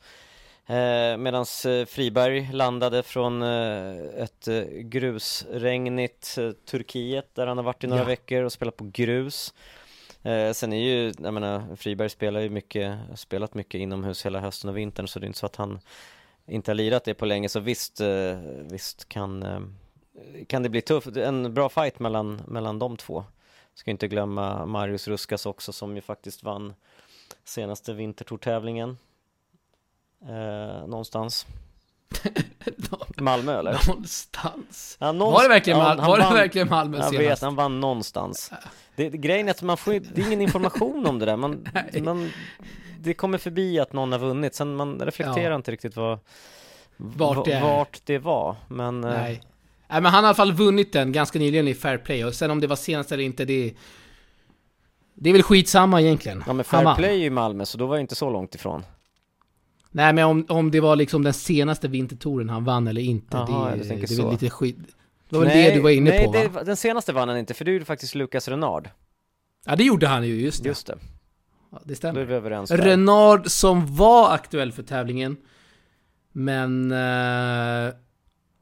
Medan 1.18 1.46
Friberg 1.88 2.50
landade 2.54 3.04
från 3.04 3.42
ett 3.44 4.48
grusregnigt 4.82 6.38
Turkiet 6.72 7.36
där 7.36 7.48
han 7.48 7.58
har 7.58 7.64
varit 7.64 7.84
i 7.84 7.88
några 7.88 8.02
Ja. 8.02 8.08
veckor 8.08 8.44
och 8.44 8.52
spelat 8.52 8.78
på 8.78 8.90
grus. 8.94 9.54
Eh, 10.24 10.54
sen 10.54 10.74
är 10.74 10.78
ju, 10.78 11.14
jag 11.20 11.34
menar, 11.34 11.76
Friberg 11.76 12.10
spelar 12.10 12.40
ju 12.40 12.50
mycket, 12.50 13.00
spelat 13.16 13.54
mycket 13.54 13.80
inomhus 13.80 14.26
hela 14.26 14.40
hösten 14.40 14.70
och 14.70 14.78
vintern 14.78 15.08
så 15.08 15.20
det 15.20 15.26
är 15.26 15.28
inte 15.28 15.40
så 15.40 15.46
att 15.46 15.56
han 15.56 15.80
inte 16.46 16.72
har 16.72 16.76
lirat 16.76 17.04
det 17.04 17.14
på 17.14 17.26
länge 17.26 17.50
så 17.50 17.60
visst, 17.60 18.02
eh, 18.02 18.38
visst 18.72 19.10
kan, 19.10 19.44
eh, 19.44 19.62
kan 20.48 20.64
det 20.64 20.70
bli 20.70 20.82
tufft. 20.82 21.18
En 21.18 21.54
bra 21.54 21.70
fight 21.70 22.00
mellan, 22.00 22.42
mellan 22.48 22.80
de 22.80 22.98
två. 22.98 23.24
Ska 23.74 23.92
inte 23.92 24.08
glömma 24.08 24.66
Marius 24.66 25.08
Ruskas 25.08 25.46
också 25.46 25.74
som 25.74 25.96
ju 25.96 26.02
faktiskt 26.02 26.44
vann 26.44 26.74
senaste 27.44 27.94
vintertourtävlingen. 27.94 28.98
Eh, 30.22 30.88
någonstans. 30.88 31.46
Malmö 33.18 33.60
eller? 33.60 33.88
Någonstans. 33.88 34.98
Ja, 35.00 35.12
någonst- 35.12 35.36
Var 35.38 35.44
det 35.44 35.50
verkligen, 35.50 35.80
ja, 35.80 35.86
Mal- 35.86 36.00
han 36.00 36.10
var 36.10 36.18
det 36.18 36.24
verkligen 36.34 36.70
Malmö 36.70 36.98
Jag 36.98 37.10
senast? 37.10 37.30
vet, 37.30 37.42
han 37.42 37.56
vann 37.56 37.80
någonstans. 37.80 38.52
Det, 38.96 39.10
det- 39.10 39.18
grejen 39.18 39.48
är 39.48 39.52
att 39.52 39.62
man 39.62 39.78
får 39.78 39.94
ju- 39.94 40.00
det 40.00 40.22
är 40.22 40.26
ingen 40.28 40.42
information 40.42 41.06
om 41.06 41.20
det 41.20 41.26
där. 41.26 41.36
Man, 41.36 41.68
man, 42.04 42.32
det 43.00 43.14
kommer 43.14 43.38
förbi 43.38 43.80
att 43.80 43.94
någon 43.94 44.12
har 44.12 44.20
vunnit, 44.20 44.56
sen 44.56 44.76
man 44.76 45.00
reflekterar 45.00 45.50
Ja. 45.52 45.56
inte 45.56 45.72
riktigt 45.72 45.96
vad, 45.96 46.20
Vart 46.98 47.46
det 47.46 47.60
vart 47.62 48.00
det 48.06 48.18
var. 48.18 48.56
Men 48.68 49.04
eh, 49.04 49.10
Nej. 49.12 49.42
Nej, 49.90 50.02
men 50.02 50.12
han 50.12 50.24
har 50.24 50.24
i 50.24 50.26
alla 50.30 50.36
fall 50.36 50.52
vunnit 50.54 50.94
den 50.94 51.12
ganska 51.12 51.40
nyligen 51.40 51.68
i 51.68 51.74
Fair 51.74 51.98
Play. 51.98 52.26
Och 52.26 52.34
sen 52.34 52.52
om 52.52 52.60
det 52.62 52.68
var 52.68 52.76
senast 52.76 53.12
eller 53.12 53.24
inte, 53.24 53.46
det. 53.46 53.74
Det 55.14 55.30
är 55.30 55.34
väl 55.34 55.44
skitsamma 55.44 56.02
egentligen. 56.02 56.44
Ja 56.48 56.54
men 56.54 56.66
fair 56.66 56.96
play 56.96 57.10
är 57.10 57.16
ju 57.18 57.26
i 57.26 57.30
Malmö 57.30 57.66
så 57.66 57.78
då 57.78 57.86
var 57.86 57.96
jag 57.96 58.04
inte 58.04 58.16
så 58.16 58.30
långt 58.30 58.56
ifrån 58.56 58.84
Nej, 59.92 60.14
men 60.14 60.26
om, 60.26 60.46
om 60.50 60.72
det 60.72 60.80
var 60.80 60.96
liksom 60.96 61.24
den 61.24 61.34
senaste 61.34 61.88
vintertouren 61.88 62.50
han 62.50 62.64
vann 62.64 62.88
eller 62.88 63.02
inte, 63.02 63.38
Jaha, 63.38 63.72
det, 63.72 63.78
du 63.78 63.84
tänker 63.84 64.08
det 64.08 64.24
är 64.28 64.32
lite 64.32 64.50
skit... 64.50 64.78
Det 65.30 65.38
var 65.38 65.46
väl 65.46 65.58
det 65.58 65.74
du 65.76 65.80
var 65.82 65.90
inne 65.90 66.10
nej, 66.10 66.26
på 66.26 66.32
det, 66.34 66.48
va? 66.48 66.54
var- 66.54 66.64
den 66.64 66.76
senaste 66.78 67.14
vann 67.14 67.30
han 67.30 67.38
inte 67.38 67.54
för 67.54 67.66
det 67.66 67.72
gjorde 67.72 67.86
faktiskt 67.86 68.16
Lukas 68.16 68.48
Renard 68.48 68.90
Ja, 69.66 69.76
det 69.76 69.84
gjorde 69.84 70.08
han 70.08 70.28
ju, 70.28 70.42
just 70.42 70.64
det. 70.64 70.70
Just 70.70 70.88
det, 70.88 70.98
Ja, 71.72 71.78
det 71.84 71.86
då 71.88 71.92
är 71.92 71.96
stämmer. 71.96 72.24
vi 72.26 72.34
överens 72.34 72.70
där. 72.70 72.78
Renard 72.78 73.48
som 73.48 73.96
var 73.96 74.34
aktuell 74.34 74.72
för 74.72 74.84
tävlingen, 74.84 75.38
men... 76.32 76.92
Eh, 76.92 77.94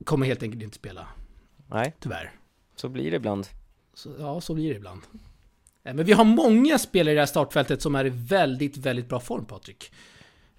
kommer 0.05 0.25
helt 0.25 0.43
enkelt 0.43 0.63
inte 0.63 0.75
spela, 0.75 1.07
Nej, 1.67 1.95
tyvärr. 2.00 2.31
så 2.75 2.89
blir 2.89 3.12
det 3.12 3.17
ibland 3.17 3.48
Så, 3.93 4.09
ja, 4.19 4.41
så 4.41 4.53
blir 4.53 4.69
det 4.69 4.75
ibland. 4.75 5.01
Eh, 5.83 5.93
Men 5.93 6.05
vi 6.05 6.12
har 6.13 6.24
många 6.24 6.79
spelare 6.79 7.12
i 7.12 7.15
det 7.15 7.21
här 7.21 7.25
startfältet 7.25 7.81
som 7.81 7.95
är 7.95 8.05
i 8.05 8.09
väldigt, 8.09 8.77
väldigt 8.77 9.09
bra 9.09 9.19
form, 9.19 9.45
Patrik. 9.45 9.91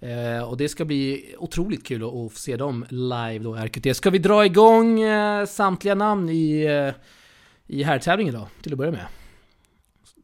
Eh, 0.00 0.42
och 0.48 0.56
det 0.56 0.68
ska 0.68 0.84
bli 0.84 1.34
otroligt 1.38 1.86
kul 1.86 2.02
att, 2.02 2.08
att 2.14 2.32
få 2.32 2.38
se 2.38 2.56
dem 2.56 2.84
live 2.88 3.38
då, 3.38 3.54
RQT. 3.54 3.96
Ska 3.96 4.10
vi 4.10 4.18
dra 4.18 4.46
igång 4.46 5.00
eh, 5.00 5.46
samtliga 5.46 5.94
namn 5.94 6.28
i, 6.28 6.62
eh, 6.64 6.94
i 7.66 7.82
herrtävlingen 7.82 8.34
då, 8.34 8.48
till 8.62 8.72
att 8.72 8.78
börja 8.78 8.92
med? 8.92 9.06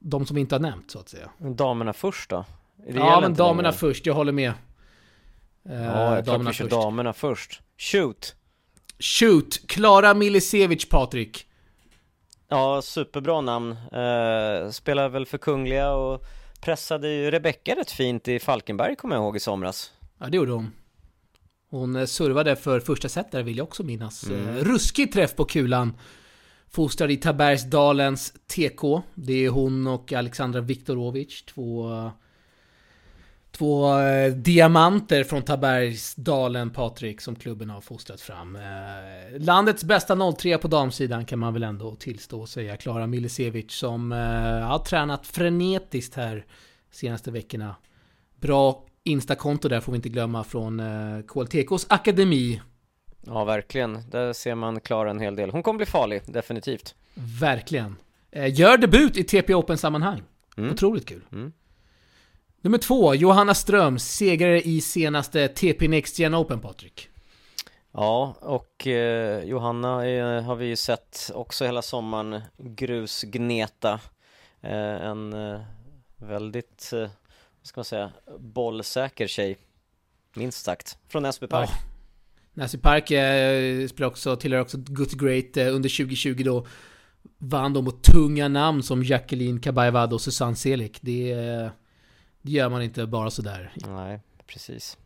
De 0.01 0.27
som 0.27 0.35
vi 0.35 0.41
inte 0.41 0.55
har 0.55 0.61
nämnt, 0.61 0.91
så 0.91 0.99
att 0.99 1.09
säga. 1.09 1.31
Damerna 1.39 1.93
först 1.93 2.31
då? 2.31 2.45
Ja, 2.95 3.21
men 3.21 3.35
damerna 3.35 3.73
först, 3.73 4.07
jag 4.07 4.15
håller 4.15 4.33
med. 4.33 4.53
Eh, 5.69 5.83
Ja, 5.85 6.15
jag 6.17 6.25
damerna 6.25 6.53
först. 6.53 6.71
damerna 6.71 7.13
först. 7.13 7.61
Shoot! 7.79 8.35
Shoot! 8.99 9.67
Klara 9.69 10.15
Milisevic, 10.15 10.89
Patrik. 10.89 11.47
Ja, 12.49 12.83
superbra 12.83 13.41
namn. 13.41 13.71
Eh, 13.73 14.71
spelar 14.71 15.09
väl 15.09 15.27
för 15.27 15.39
Kungliga 15.39 15.93
och 15.93 16.23
pressade 16.67 17.09
ju 17.09 17.31
Rebecka 17.31 17.75
rätt 17.75 17.91
fint 17.91 18.29
i 18.29 18.39
Falkenberg 18.39 18.97
kommer 18.97 19.15
jag 19.15 19.23
ihåg 19.23 19.37
i 19.37 19.41
somras. 19.41 19.93
Ja, 20.19 20.27
det 20.27 20.37
gjorde 20.37 20.53
hon. 20.53 20.73
Hon 21.71 21.97
eh, 21.97 22.05
servade 22.05 22.57
för 22.57 22.81
första 22.81 23.09
set 23.09 23.33
där 23.33 23.43
vill 23.43 23.57
jag 23.57 23.65
också 23.65 23.83
minnas. 23.83 24.25
Mm. 24.25 24.49
Eh, 24.49 24.65
ruskig 24.65 25.13
träff 25.13 25.37
på 25.37 25.45
kulan. 25.45 25.97
Fostrad 26.69 27.11
i 27.11 27.17
Tabergsdalens 27.17 28.35
TK. 28.47 29.01
Det 29.15 29.45
är 29.45 29.49
hon 29.49 29.87
och 29.87 30.13
Alexandra 30.13 30.61
Viktorovic, 30.61 31.43
två... 31.43 31.91
Två 33.59 33.99
eh, 33.99 34.33
diamanter 34.33 35.25
från 35.25 35.43
Tabergsdalen, 35.43 36.71
Patrik, 36.71 37.21
som 37.21 37.37
klubben 37.37 37.71
har 37.71 37.81
fostrat 37.81 38.21
fram. 38.21 38.57
Eh, 38.57 38.63
landets 39.39 39.85
bästa 39.85 40.33
03 40.33 40.59
på 40.59 40.69
damsidan 40.69 41.25
kan 41.25 41.39
man 41.39 41.53
väl 41.53 41.63
ändå 41.63 41.95
tillstå 41.95 42.41
och 42.41 42.49
säga. 42.49 42.77
Klara 42.77 43.07
Milisevic 43.07 43.73
som 43.73 44.13
eh, 44.13 44.19
har 44.69 44.79
tränat 44.79 45.27
frenetiskt 45.27 46.15
här 46.15 46.47
senaste 46.91 47.31
veckorna. 47.31 47.77
Bra 48.41 48.85
Instakonto 49.05 49.69
där 49.69 49.81
får 49.81 49.93
vi 49.93 49.97
inte 49.97 50.09
glömma 50.09 50.45
från 50.45 50.83
KLTKs 51.29 51.87
akademi. 51.89 52.61
Ja, 53.27 53.45
verkligen. 53.45 54.11
Där 54.11 54.33
ser 54.33 54.55
man 54.55 54.81
Klara 54.81 55.11
en 55.11 55.21
hel 55.21 55.37
del. 55.37 55.51
Hon 55.51 55.63
kommer 55.63 55.77
bli 55.77 55.87
farlig, 55.87 56.23
definitivt. 56.27 56.95
Verkligen. 57.41 57.97
Gör 58.33 58.77
debut 58.77 59.17
i 59.17 59.25
TP 59.25 59.55
Open-sammanhang. 59.55 60.23
Mm. 60.57 60.71
Otroligt 60.71 61.07
kul. 61.07 61.23
Mm. 61.33 61.53
Nummer 62.67 62.79
två, 62.79 63.15
Johanna 63.15 63.55
Ström, 63.55 63.99
segrare 63.99 64.63
i 64.63 64.81
senaste 64.81 65.49
TP 65.49 65.89
Next 65.89 66.19
Gen 66.19 66.35
Open, 66.35 66.61
Patrik. 66.61 67.09
Ja, 67.93 68.37
och 68.41 68.87
eh, 68.87 69.45
Johanna 69.45 70.07
eh, 70.07 70.43
har 70.43 70.57
vi 70.57 70.67
ju 70.67 70.77
sett 70.77 71.31
också 71.35 71.65
hela 71.65 71.83
sommaren 71.83 72.41
grusgneta. 72.59 74.01
Eh, 74.61 75.07
en 75.07 75.33
eh, 75.33 75.61
väldigt, 76.17 76.91
eh, 76.93 76.99
vad 77.01 77.09
ska 77.63 77.79
man 77.79 77.85
säga, 77.85 78.11
bollsäker 78.39 79.27
tjej. 79.27 79.57
Minst 80.35 80.65
sagt. 80.65 80.99
Från 81.09 81.23
Näsby 81.23 81.47
Park. 81.47 81.71
Ja. 81.73 81.77
Näsby 82.55 82.79
Park 82.79 83.11
eh, 83.11 83.89
spelar 83.89 84.09
också, 84.09 84.37
tillhör 84.37 84.61
också 84.61 84.79
Good 84.79 85.21
Great 85.21 85.57
under 85.57 86.05
2020 86.05 86.43
då. 86.45 86.67
Vann 87.39 87.73
de 87.73 87.85
mot 87.85 88.03
tunga 88.03 88.49
namn 88.49 88.83
som 88.83 89.03
Jacqueline 89.03 89.61
Kabayavad 89.61 90.13
och 90.13 90.21
Susanne 90.21 90.57
Selik. 90.57 90.99
Det, 91.03 91.33
eh, 91.33 91.71
det 92.47 92.53
gör 92.53 92.69
man 92.69 92.83
inte 92.83 93.07
bara 93.07 93.31
sådär. 93.31 93.73
Nej, 93.87 94.21
precis. 94.47 94.97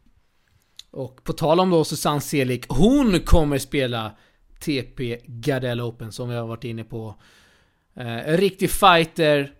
Och 0.90 1.24
på 1.24 1.32
tal 1.32 1.60
om 1.60 1.70
då 1.70 1.84
Susanne 1.84 2.20
Selik, 2.20 2.66
hon 2.68 3.20
kommer 3.20 3.58
spela 3.58 4.12
TP 4.60 5.20
Gardell 5.26 5.80
Open 5.80 6.12
som 6.12 6.28
vi 6.28 6.36
har 6.36 6.46
varit 6.46 6.64
inne 6.64 6.84
på. 6.84 7.14
Eh, 7.94 8.28
en 8.28 8.36
riktig 8.36 8.70
fighter. 8.70 9.54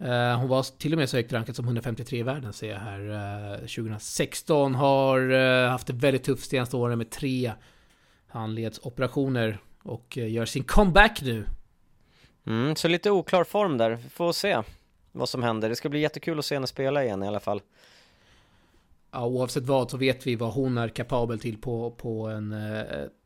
Eh, 0.00 0.38
hon 0.38 0.48
var 0.48 0.78
till 0.78 0.92
och 0.92 0.98
med 0.98 1.08
så 1.08 1.16
högt 1.16 1.32
rankad 1.32 1.56
som 1.56 1.64
153 1.64 2.18
i 2.18 2.22
världen 2.22 2.52
ser 2.52 2.70
jag 2.70 2.78
här. 2.78 3.10
Eh, 3.52 3.58
2016 3.58 4.74
har 4.74 5.30
eh, 5.30 5.70
haft 5.70 5.86
det 5.86 5.92
väldigt 5.92 6.24
tufft 6.24 6.50
senaste 6.50 6.76
åren 6.76 6.98
med 6.98 7.10
tre 7.10 7.52
handledsoperationer. 8.28 9.58
Och 9.82 10.18
eh, 10.18 10.32
gör 10.32 10.44
sin 10.44 10.64
comeback 10.64 11.22
nu. 11.22 11.44
Mm, 12.46 12.76
så 12.76 12.88
lite 12.88 13.10
oklar 13.10 13.44
form 13.44 13.78
där. 13.78 13.90
Vi 13.90 14.08
får 14.08 14.32
se 14.32 14.62
vad 15.12 15.28
som 15.28 15.42
händer. 15.42 15.68
Det 15.68 15.76
ska 15.76 15.88
bli 15.88 16.00
jättekul 16.00 16.38
att 16.38 16.44
se 16.44 16.54
henne 16.54 16.66
spela 16.66 17.04
igen 17.04 17.22
i 17.22 17.26
alla 17.28 17.40
fall. 17.40 17.62
Ja, 19.10 19.26
oavsett 19.26 19.64
vad 19.64 19.90
så 19.90 19.96
vet 19.96 20.26
vi 20.26 20.36
vad 20.36 20.52
hon 20.52 20.78
är 20.78 20.88
kapabel 20.88 21.38
till 21.40 21.58
på, 21.58 21.90
på 21.90 22.26
en 22.28 22.52
eh, 22.52 22.82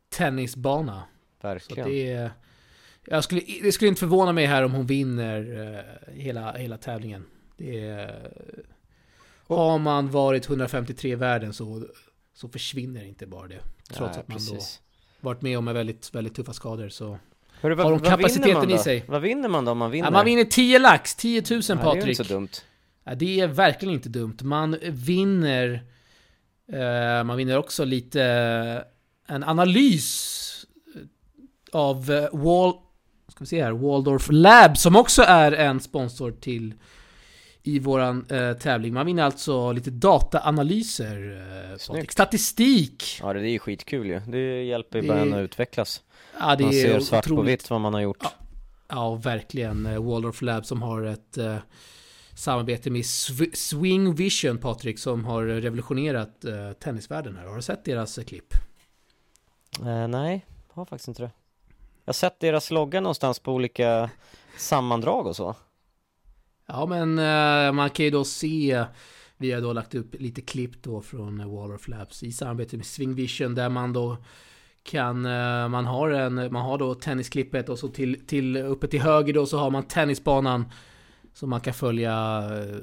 tennisbana. 0.09 1.03
Så 1.41 1.47
Verkligen. 1.47 1.89
det, 1.89 2.31
jag 3.05 3.23
skulle, 3.23 3.41
det 3.63 3.71
skulle 3.71 3.89
inte 3.89 3.99
förvåna 3.99 4.31
mig 4.33 4.45
här 4.45 4.63
om 4.63 4.71
hon 4.73 4.85
vinner 4.85 5.61
eh, 6.07 6.13
hela, 6.13 6.53
hela 6.53 6.77
tävlingen. 6.77 7.25
Det, 7.57 7.79
är- 7.87 8.31
har 9.47 9.79
man 9.79 10.11
varit 10.11 10.49
153 10.49 11.11
i 11.11 11.15
världen 11.15 11.53
så, 11.53 11.87
så 12.33 12.49
försvinner 12.49 13.03
inte 13.05 13.27
bara 13.27 13.47
det. 13.47 13.59
Trots 13.89 13.99
Nej, 14.15 14.19
att 14.21 14.27
man 14.27 14.37
precis. 14.37 14.81
då 15.21 15.27
varit 15.27 15.41
med 15.41 15.57
om 15.57 15.65
väldigt, 15.65 16.15
väldigt 16.15 16.35
tuffa 16.35 16.53
skador. 16.53 16.89
Så. 16.89 17.17
Hörru, 17.69 17.83
Har 17.83 17.91
de 17.91 17.99
kapaciteten 17.99 18.71
i 18.71 18.77
sig? 18.77 19.03
Vad 19.07 19.21
vinner 19.21 19.49
man 19.49 19.65
då 19.65 19.71
om 19.71 19.77
man 19.77 19.91
vinner? 19.91 20.07
Ja, 20.07 20.11
man 20.11 20.25
vinner 20.25 20.43
10 20.43 20.79
lax, 20.79 21.15
10 21.15 21.43
000 21.49 21.61
Ja, 21.67 21.75
Det 21.75 21.81
är 21.81 21.83
Patrik. 21.83 22.07
inte 22.07 22.23
så 22.23 22.33
dumt. 22.33 22.49
Ja, 23.03 23.15
det 23.15 23.39
är 23.39 23.47
verkligen 23.47 23.93
inte 23.95 24.09
dumt. 24.09 24.37
Man 24.41 24.75
vinner... 24.83 25.83
Eh, 26.73 27.23
man 27.23 27.37
vinner 27.37 27.57
också 27.57 27.85
lite... 27.85 28.21
eh, 29.27 29.35
En 29.35 29.43
analys 29.43 30.65
av 31.71 32.11
eh, 32.11 32.39
Wall... 32.39 32.73
Ska 33.27 33.37
vi 33.39 33.45
se 33.45 33.63
här, 33.63 33.71
Waldorf 33.71 34.27
Lab 34.31 34.77
som 34.77 34.95
också 34.95 35.21
är 35.21 35.51
en 35.51 35.79
sponsor 35.79 36.31
till 36.31 36.73
i 37.67 37.79
våran 37.79 38.25
eh, 38.29 38.53
tävling. 38.53 38.93
Man 38.93 39.05
vinner 39.05 39.23
alltså 39.23 39.71
lite 39.71 39.89
dataanalyser. 39.91 41.41
Eh. 41.93 42.05
Statistik! 42.09 43.03
Ja, 43.21 43.33
det 43.33 43.39
är 43.39 43.51
ju 43.51 43.59
skitkul 43.59 44.07
ju. 44.07 44.19
Det 44.27 44.63
hjälper 44.63 45.01
ju 45.01 45.07
bara 45.07 45.19
en 45.19 45.33
att 45.33 45.39
utvecklas. 45.39 46.03
Ja, 46.39 46.55
det 46.55 46.63
Man 46.63 46.73
är 46.73 46.81
ser 46.81 46.99
svart 46.99 47.27
på 47.27 47.33
otroligt. 47.33 47.53
vitt 47.53 47.69
vad 47.69 47.81
man 47.81 47.93
har 47.93 48.01
gjort. 48.01 48.17
Ja. 48.23 48.29
Ja, 48.87 49.15
verkligen. 49.15 49.85
Eh, 49.85 50.03
Waldorf 50.03 50.41
Lab 50.41 50.65
som 50.65 50.81
har 50.81 51.01
ett 51.03 51.37
eh, 51.37 51.57
samarbete 52.35 52.89
med 52.89 53.01
Sw- 53.01 53.55
Swing 53.55 54.15
Vision, 54.15 54.57
Patrik, 54.57 54.99
som 54.99 55.25
har 55.25 55.43
revolutionerat 55.45 56.45
eh, 56.45 56.71
tennisvärlden 56.79 57.37
här. 57.37 57.45
Har 57.47 57.55
du 57.55 57.61
sett 57.61 57.85
deras 57.85 58.17
eh, 58.17 58.23
klipp? 58.23 58.53
Eh, 59.79 60.07
nej, 60.07 60.45
har 60.73 60.85
faktiskt 60.85 61.07
inte 61.07 61.21
det. 61.21 61.31
Jag 62.05 62.07
har 62.09 62.13
sett 62.13 62.39
deras 62.39 62.71
logga 62.71 63.01
någonstans 63.01 63.39
på 63.39 63.53
olika 63.53 64.09
sammandrag 64.57 65.27
och 65.27 65.35
så. 65.35 65.55
Ja, 66.67 66.85
men 66.85 67.19
eh, 67.19 67.73
man 67.73 67.89
kan 67.89 68.05
ju 68.05 68.11
då 68.11 68.23
se 68.23 68.83
vi 69.37 69.51
har 69.51 69.61
då 69.61 69.73
lagt 69.73 69.95
upp 69.95 70.15
lite 70.19 70.41
klipp 70.41 70.83
då 70.83 71.01
från 71.01 71.39
eh, 71.39 71.55
Waldorf 71.55 71.87
Labs 71.87 72.23
i 72.23 72.31
samarbete 72.31 72.77
med 72.77 72.85
Swing 72.85 73.13
Vision 73.15 73.55
där 73.55 73.69
man 73.69 73.93
då 73.93 74.17
kan, 74.83 75.25
eh, 75.25 75.67
man 75.69 75.85
har 75.85 76.09
en, 76.09 76.35
man 76.35 76.55
har 76.65 76.77
då 76.77 76.95
tennisklippet 76.95 77.69
och 77.69 77.79
så 77.79 77.87
till, 77.87 78.27
till 78.27 78.57
uppe 78.57 78.87
till 78.87 79.01
höger 79.01 79.33
då 79.33 79.45
så 79.45 79.57
har 79.57 79.71
man 79.71 79.83
tennisbanan 79.83 80.65
så 81.33 81.47
man 81.47 81.61
kan 81.61 81.73
följa 81.73 82.43
eh, 82.53 82.75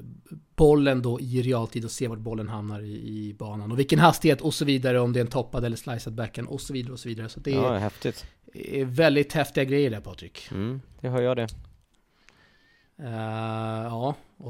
bollen 0.56 1.02
då 1.02 1.20
i 1.20 1.42
realtid 1.42 1.84
och 1.84 1.90
se 1.90 2.08
vart 2.08 2.18
bollen 2.18 2.48
hamnar 2.48 2.80
i, 2.80 2.92
i 2.94 3.34
banan 3.38 3.72
och 3.72 3.78
vilken 3.78 3.98
hastighet 3.98 4.40
och 4.40 4.54
så 4.54 4.64
vidare 4.64 5.00
om 5.00 5.12
det 5.12 5.18
är 5.20 5.24
en 5.24 5.30
toppad 5.30 5.64
eller 5.64 5.76
slicead 5.76 6.14
backhand 6.14 6.48
och 6.48 6.60
så 6.60 6.72
vidare 6.72 6.92
och 6.92 7.00
så 7.00 7.08
vidare. 7.08 7.28
Så 7.28 7.40
det 7.40 7.50
Ja, 7.50 7.74
är, 7.74 7.78
häftigt. 7.78 8.26
är 8.54 8.84
väldigt 8.84 9.32
häftiga 9.32 9.64
grejer 9.64 9.90
där 9.90 10.00
Patrik. 10.00 10.48
Mm, 10.50 10.80
det 11.00 11.08
hör 11.08 11.22
jag 11.22 11.36
det. 11.36 11.48
Ja, 12.96 13.71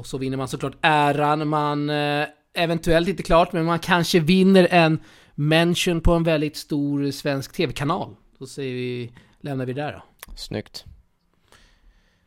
och 0.03 0.07
så 0.07 0.17
vinner 0.17 0.37
man 0.37 0.47
såklart 0.47 0.75
äran. 0.81 1.47
Man 1.47 1.89
eh, 1.89 2.25
eventuellt 2.53 3.07
inte 3.07 3.23
klart, 3.23 3.53
men 3.53 3.65
man 3.65 3.79
kanske 3.79 4.19
vinner 4.19 4.67
en 4.71 4.99
mention 5.35 6.01
på 6.01 6.13
en 6.13 6.23
väldigt 6.23 6.55
stor 6.55 7.11
svensk 7.11 7.53
tv-kanal. 7.53 8.15
Då 8.39 8.45
säger 8.45 8.73
vi, 8.73 9.11
lämnar 9.41 9.65
vi 9.65 9.73
det 9.73 9.81
där 9.81 9.91
då. 9.91 10.33
Snyggt. 10.35 10.85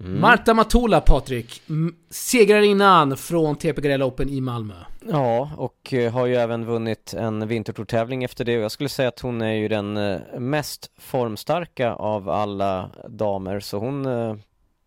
Mm. 0.01 0.21
Marta 0.21 0.55
Matula, 0.55 1.01
Patrik. 1.01 1.63
Segrarinnan 2.11 3.17
från 3.17 3.57
TP 3.57 3.81
Garella 3.81 4.05
Open 4.05 4.29
i 4.29 4.41
Malmö. 4.41 4.75
Ja, 5.09 5.51
och 5.57 5.95
eh, 5.95 6.13
har 6.13 6.27
ju 6.27 6.35
även 6.35 6.65
vunnit 6.65 7.15
en 7.15 7.49
vintertourtävling 7.49 8.25
efter 8.25 8.45
det 8.45 8.53
jag 8.53 8.71
skulle 8.71 8.89
säga 8.89 9.09
att 9.09 9.21
hon 9.21 9.43
är 9.43 9.55
ju 9.55 9.69
den 9.69 9.97
eh, 9.97 10.21
mest 10.39 10.91
formstarka 10.99 11.95
av 11.95 12.29
alla 12.29 12.91
damer 13.09 13.61
så 13.61 13.79
hon 13.79 14.07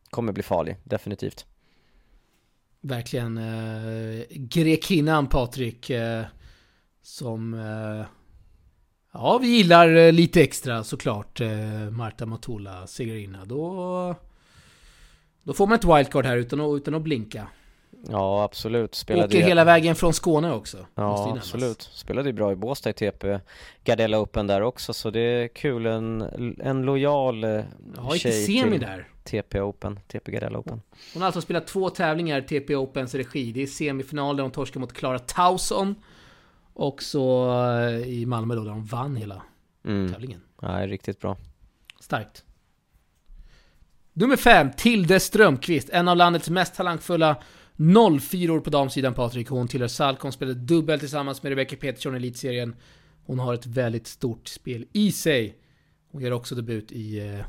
kommer 0.10 0.34
bli 0.34 0.44
farlig, 0.44 0.78
definitivt. 0.84 1.46
Verkligen 2.82 3.38
eh, 3.38 4.26
grekinnan 4.30 5.28
Patrik. 5.28 5.90
Eh, 5.90 6.24
som... 7.02 7.54
Eh, 7.54 8.06
ja, 9.14 9.38
vi 9.42 9.48
gillar 9.48 9.96
eh, 9.96 10.12
lite 10.12 10.42
extra 10.42 10.84
såklart. 10.84 11.42
Eh, 11.42 11.50
Marta 11.92 12.26
Matula, 12.26 12.88
segrarinna. 12.88 13.46
Då... 13.46 14.16
Då 15.44 15.54
får 15.54 15.68
man 15.68 15.76
ett 15.76 15.86
wildcard 15.86 16.26
här 16.26 16.38
utan 16.38 16.62
att, 16.62 16.78
utan 16.78 16.96
att 16.96 17.02
blinka. 17.02 17.48
Ja, 18.08 18.44
absolut. 18.44 18.96
Spelade 18.96 19.28
Åker 19.28 19.42
hela 19.42 19.64
vägen 19.64 19.96
från 19.96 20.14
Skåne 20.14 20.54
också. 20.54 20.78
Ja, 20.96 21.36
absolut. 21.38 21.82
Spelade 21.82 22.30
ju 22.30 22.34
bra 22.34 22.52
i 22.52 22.56
Båstad 22.56 22.90
i 22.90 22.94
TP 22.94 23.40
Gardella 23.84 24.20
Open 24.20 24.48
där 24.48 24.62
också 24.62 24.94
så 24.94 25.10
det 25.10 25.20
är 25.20 25.48
kul. 25.48 25.86
En, 25.86 26.22
en 26.60 26.82
lojal 26.82 27.44
eh, 27.44 27.64
Ja, 27.96 28.12
tjej 28.16 28.46
till 28.46 28.80
där. 28.80 29.08
TP 29.30 29.62
Open, 29.62 30.00
TP 30.08 30.32
Gardella 30.32 30.60
Open. 30.60 30.82
Hon 31.14 31.22
har 31.22 31.26
alltså 31.28 31.42
spelat 31.42 31.68
två 31.68 31.90
tävlingar 31.90 32.40
i 32.40 32.42
TP 32.42 32.76
Opens 32.76 33.16
regi. 33.16 33.52
Det 33.52 33.62
är 33.64 33.68
semifinal 33.68 34.36
där 34.36 34.44
hon 34.44 34.52
torskar 34.52 34.80
mot 34.80 34.94
Clara 34.94 35.20
Tauson. 35.20 35.96
Och 36.74 37.04
så 37.04 37.52
eh, 37.80 38.08
i 38.10 38.26
Malmö 38.26 38.56
då, 38.56 38.64
där 38.64 38.72
de 38.72 38.86
vann 38.86 39.16
hela 39.16 39.42
Mm. 39.86 40.12
tävlingen. 40.14 40.42
Ja, 40.62 40.88
riktigt 40.88 41.20
bra. 41.20 41.38
Starkt. 42.00 42.44
Nummer 44.14 44.36
fem, 44.36 44.70
Tilde 44.78 45.20
Strömqvist. 45.20 45.90
En 45.90 46.08
av 46.08 46.18
landets 46.18 46.50
mest 46.50 46.76
talangfulla 46.76 47.36
04 48.22 48.60
på 48.62 48.70
damsidan 48.70 49.14
Patrik. 49.14 49.48
Hon 49.50 49.68
tillhör 49.68 49.88
Salcom, 49.88 50.32
spelade 50.32 50.60
dubbel 50.60 51.00
tillsammans 51.00 51.44
med 51.44 51.50
Rebecca 51.50 51.76
Petersson 51.76 52.14
i 52.14 52.18
Elitserien. 52.18 52.76
Hon 53.26 53.40
har 53.40 53.54
ett 53.54 53.66
väldigt 53.66 54.08
stort 54.08 54.48
spel 54.48 54.86
i 54.94 55.12
sig. 55.12 55.58
Hon 56.12 56.22
gör 56.22 56.32
också 56.32 56.56
debut 56.56 56.92
i 56.92 57.20
eh, 57.20 57.46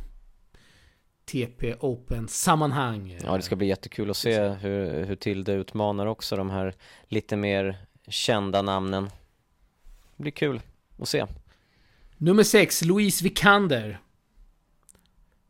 TP 1.31 1.75
Open-sammanhang. 1.81 3.19
Ja, 3.25 3.37
det 3.37 3.43
ska 3.43 3.57
bli 3.57 3.67
jättekul 3.67 4.11
att 4.11 4.17
se 4.17 4.49
hur, 4.49 5.05
hur 5.05 5.17
Tilde 5.17 5.53
utmanar 5.53 6.07
också 6.07 6.37
de 6.37 6.51
här 6.51 6.75
lite 7.09 7.37
mer 7.37 7.79
kända 8.09 8.63
namnen. 8.63 9.05
Det 10.17 10.23
blir 10.23 10.33
kul 10.33 10.61
att 10.99 11.09
se. 11.09 11.27
Nummer 12.17 12.43
6, 12.43 12.83
Louise 12.85 13.25
Vikander. 13.25 14.01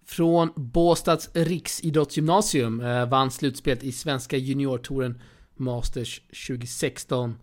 Från 0.07 0.53
Båstads 0.57 1.31
riksidrottsgymnasium. 1.35 2.81
Eh, 2.81 3.09
vann 3.09 3.31
slutspelet 3.31 3.83
i 3.83 3.93
Svenska 3.93 4.37
juniortouren 4.37 5.21
Masters 5.57 6.21
2016. 6.49 7.39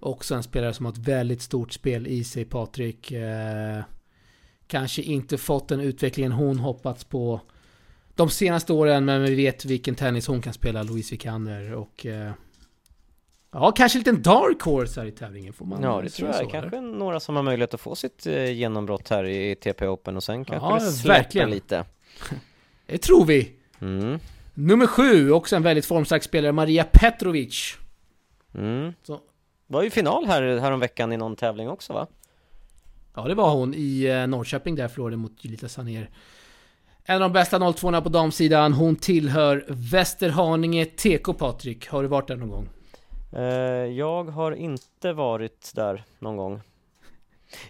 Också 0.00 0.34
en 0.34 0.42
spelare 0.42 0.74
som 0.74 0.86
har 0.86 0.92
ett 0.92 0.98
väldigt 0.98 1.42
stort 1.42 1.72
spel 1.72 2.06
i 2.06 2.24
sig, 2.24 2.44
Patrik. 2.44 3.12
Eh, 3.12 3.82
kanske 4.70 5.02
inte 5.02 5.38
fått 5.38 5.68
den 5.68 5.80
utvecklingen 5.80 6.32
hon 6.32 6.58
hoppats 6.58 7.04
på 7.04 7.40
de 8.14 8.30
senaste 8.30 8.72
åren, 8.72 9.04
men 9.04 9.22
vi 9.24 9.34
vet 9.34 9.64
vilken 9.64 9.94
tennis 9.94 10.26
hon 10.26 10.42
kan 10.42 10.52
spela, 10.52 10.82
Louise 10.82 11.10
Vikander. 11.14 11.74
Och... 11.74 12.06
Eh, 12.06 12.32
ja, 13.52 13.72
kanske 13.72 13.98
en 13.98 14.00
liten 14.00 14.22
dark 14.22 14.62
horse 14.62 15.00
här 15.00 15.06
i 15.06 15.12
tävlingen, 15.12 15.52
får 15.52 15.66
man 15.66 15.82
Ja, 15.82 16.00
det 16.02 16.08
tror 16.10 16.28
jag. 16.28 16.36
så, 16.36 16.40
eller? 16.42 16.50
Kanske 16.50 16.80
några 16.80 17.20
som 17.20 17.36
har 17.36 17.42
möjlighet 17.42 17.74
att 17.74 17.80
få 17.80 17.94
sitt 17.94 18.26
eh, 18.26 18.52
genombrott 18.52 19.08
här 19.08 19.24
i 19.24 19.54
TP 19.54 19.86
Open 19.88 20.16
och 20.16 20.22
sen 20.24 20.44
kanske 20.44 20.68
Ja, 20.68 20.74
det 20.74 20.80
släpper 20.92 21.18
verkligen. 21.22 21.50
lite. 21.50 21.84
Det 22.86 22.98
tror 22.98 23.24
vi! 23.24 23.52
Mm. 23.80 24.18
Nummer 24.54 24.86
sju, 24.86 25.30
också 25.32 25.56
en 25.56 25.62
väldigt 25.62 25.86
formstark 25.86 26.22
spelare, 26.22 26.52
Maria 26.52 26.84
Petrovic. 26.92 27.76
Mm. 28.54 28.92
Så- 29.02 29.20
Var 29.66 29.82
ju 29.82 29.90
final 29.90 30.26
här, 30.26 30.58
här 30.58 30.72
om 30.72 30.80
veckan 30.80 31.12
i 31.12 31.16
någon 31.16 31.36
tävling 31.36 31.68
också 31.68 31.92
va? 31.92 32.06
Ja, 33.14 33.22
det 33.22 33.34
var 33.34 33.50
hon 33.50 33.74
i 33.74 34.04
eh, 34.04 34.26
Norrköping 34.26 34.74
där 34.74 34.88
förlorade 34.88 35.16
mot 35.16 35.44
Julita 35.44 35.68
Saner. 35.68 36.10
En 37.04 37.14
av 37.14 37.20
de 37.20 37.32
bästa 37.32 37.72
02 37.72 38.00
på 38.00 38.08
damsidan. 38.08 38.72
Hon 38.72 38.96
tillhör 38.96 39.64
Västerhaninge 39.68 40.84
TK 40.84 41.32
Patrik. 41.38 41.88
Har 41.88 42.02
du 42.02 42.08
varit 42.08 42.28
där 42.28 42.36
någon 42.36 42.48
gång? 42.48 42.68
Eh, 43.32 43.42
jag 43.84 44.24
har 44.24 44.52
inte 44.52 45.12
varit 45.12 45.72
där 45.74 46.04
någon 46.18 46.36
gång. 46.36 46.60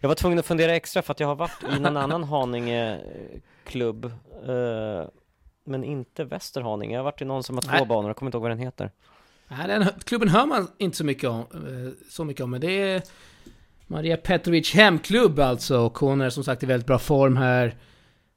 Jag 0.01 0.09
var 0.09 0.15
tvungen 0.15 0.39
att 0.39 0.47
fundera 0.47 0.77
extra 0.77 1.03
för 1.03 1.13
att 1.13 1.21
jag 1.21 1.27
har 1.27 1.35
varit 1.35 1.63
i 1.77 1.81
någon 1.81 1.97
annan 1.97 2.25
Haninge-klubb. 2.31 4.05
Eh, 4.47 5.09
men 5.65 5.85
inte 5.85 6.25
Västerhaninge. 6.25 6.95
Jag 6.95 7.01
har 7.01 7.05
varit 7.05 7.23
i 7.23 7.25
någon 7.25 7.43
som 7.43 7.57
har 7.57 7.63
två 7.63 7.71
Nej. 7.73 7.87
banor, 7.87 8.09
jag 8.09 8.17
kommer 8.17 8.29
inte 8.29 8.37
ihåg 8.37 8.43
vad 8.43 8.51
den 8.51 8.59
heter. 8.59 8.91
Nej, 9.49 9.69
den 9.69 9.87
klubben 10.05 10.29
hör 10.29 10.47
man 10.47 10.69
inte 10.79 10.97
så 10.97 11.05
mycket 11.05 11.31
om, 11.31 11.45
så 12.11 12.25
mycket 12.25 12.45
om, 12.45 12.51
men 12.51 12.61
det 12.61 12.73
är 12.73 13.03
Maria 13.91 14.17
Petrovic 14.17 14.75
hemklubb 14.75 15.39
alltså. 15.39 15.79
Och 15.79 15.99
hon 15.99 16.21
är 16.21 16.31
som 16.31 16.45
sagt 16.45 16.63
i 16.63 16.67
väldigt 16.67 16.87
bra 16.87 16.99
form 16.99 17.37
här. 17.37 17.77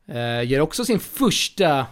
Eh, 0.07 0.51
gör 0.51 0.59
också 0.59 0.85
sin 0.85 0.99
första... 0.99 1.87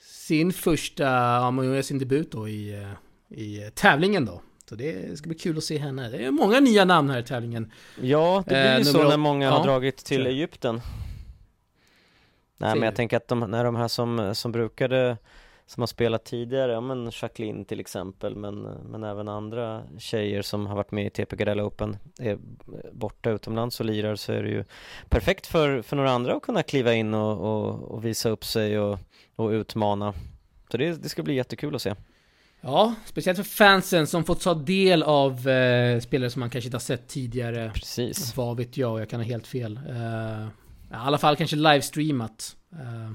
Sin 0.00 0.52
första... 0.52 1.04
Ja, 1.04 1.50
hon 1.50 1.74
gör 1.74 1.82
sin 1.82 1.98
debut 1.98 2.32
då 2.32 2.48
i, 2.48 2.82
eh, 2.82 3.38
i 3.38 3.62
eh, 3.64 3.68
tävlingen 3.68 4.24
då. 4.24 4.42
Så 4.68 4.74
det 4.74 5.18
ska 5.18 5.28
bli 5.28 5.38
kul 5.38 5.58
att 5.58 5.64
se 5.64 5.78
henne. 5.78 6.08
Det 6.10 6.24
är 6.24 6.30
många 6.30 6.60
nya 6.60 6.84
namn 6.84 7.10
här 7.10 7.18
i 7.18 7.22
tävlingen. 7.22 7.72
Ja, 8.00 8.44
det 8.46 8.54
blir 8.54 8.64
Eh, 8.64 8.78
ju 8.78 8.84
så 8.84 8.98
nummer 8.98 9.10
när 9.10 9.16
många 9.16 9.46
ja, 9.46 9.52
har 9.52 9.64
dragit 9.64 9.96
till 9.96 10.20
jag. 10.20 10.30
Egypten. 10.30 10.80
Nej, 12.56 12.74
men 12.74 12.82
jag 12.82 12.94
tänker 12.94 13.16
att 13.16 13.28
de, 13.28 13.40
när 13.40 13.64
de 13.64 13.76
här 13.76 13.88
som, 13.88 14.34
som 14.34 14.52
brukade, 14.52 15.16
som 15.66 15.80
har 15.80 15.86
spelat 15.86 16.24
tidigare, 16.24 16.72
ja 16.72 16.80
men 16.80 17.10
Jacqueline 17.12 17.64
till 17.64 17.80
exempel, 17.80 18.36
men, 18.36 18.62
men 18.62 19.04
även 19.04 19.28
andra 19.28 19.82
tjejer 19.98 20.42
som 20.42 20.66
har 20.66 20.76
varit 20.76 20.90
med 20.90 21.06
i 21.06 21.10
TP 21.10 21.36
Gardella 21.36 21.64
Open 21.64 21.96
är 22.18 22.38
borta 22.92 23.30
utomlands 23.30 23.80
och 23.80 23.86
lirar 23.86 24.16
så 24.16 24.32
är 24.32 24.42
det 24.42 24.48
ju 24.50 24.64
perfekt 25.08 25.46
för, 25.46 25.82
för 25.82 25.96
några 25.96 26.10
andra 26.10 26.36
att 26.36 26.42
kunna 26.42 26.62
kliva 26.62 26.94
in 26.94 27.14
och, 27.14 27.38
och, 27.38 27.82
och 27.82 28.04
visa 28.04 28.28
upp 28.28 28.44
sig 28.44 28.78
och, 28.78 28.98
och 29.36 29.48
utmana. 29.48 30.14
Så 30.70 30.76
det, 30.76 31.02
det 31.02 31.08
ska 31.08 31.22
bli 31.22 31.34
jättekul 31.34 31.74
att 31.74 31.82
se. 31.82 31.94
Ja, 32.60 32.94
speciellt 33.04 33.38
för 33.38 33.44
fansen 33.44 34.06
som 34.06 34.24
fått 34.24 34.40
ta 34.40 34.54
del 34.54 35.02
av 35.02 35.48
eh, 35.48 36.00
spelare 36.00 36.30
som 36.30 36.40
man 36.40 36.50
kanske 36.50 36.66
inte 36.66 36.76
har 36.76 36.80
sett 36.80 37.08
tidigare. 37.08 37.70
Precis. 37.74 38.36
Vad 38.36 38.56
vet 38.56 38.76
jag, 38.76 39.00
jag 39.00 39.08
kan 39.08 39.20
ha 39.20 39.24
helt 39.24 39.46
fel. 39.46 39.80
Eh, 39.88 40.46
I 40.46 40.94
alla 40.94 41.18
fall 41.18 41.36
kanske 41.36 41.56
livestreamat. 41.56 42.56
Eh, 42.72 43.10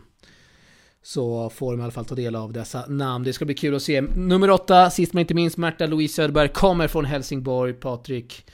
så 1.04 1.50
får 1.50 1.72
de 1.72 1.80
i 1.80 1.84
alla 1.84 1.92
fall 1.92 2.06
ta 2.06 2.16
del 2.16 2.36
av 2.36 2.54
dessa 2.54 2.86
namn. 2.88 3.26
Det 3.26 3.34
ska 3.34 3.46
bli 3.46 3.56
kul 3.56 3.76
att 3.76 3.82
se. 3.82 4.02
Nummer 4.02 4.50
åtta, 4.50 4.90
sist 4.90 5.14
men 5.14 5.22
inte 5.22 5.34
minst, 5.34 5.58
Märta 5.58 5.86
Louise 5.86 6.14
Söderberg 6.14 6.50
kommer 6.50 6.88
från 6.88 7.06
Helsingborg. 7.06 7.74
Patrik. 7.74 8.46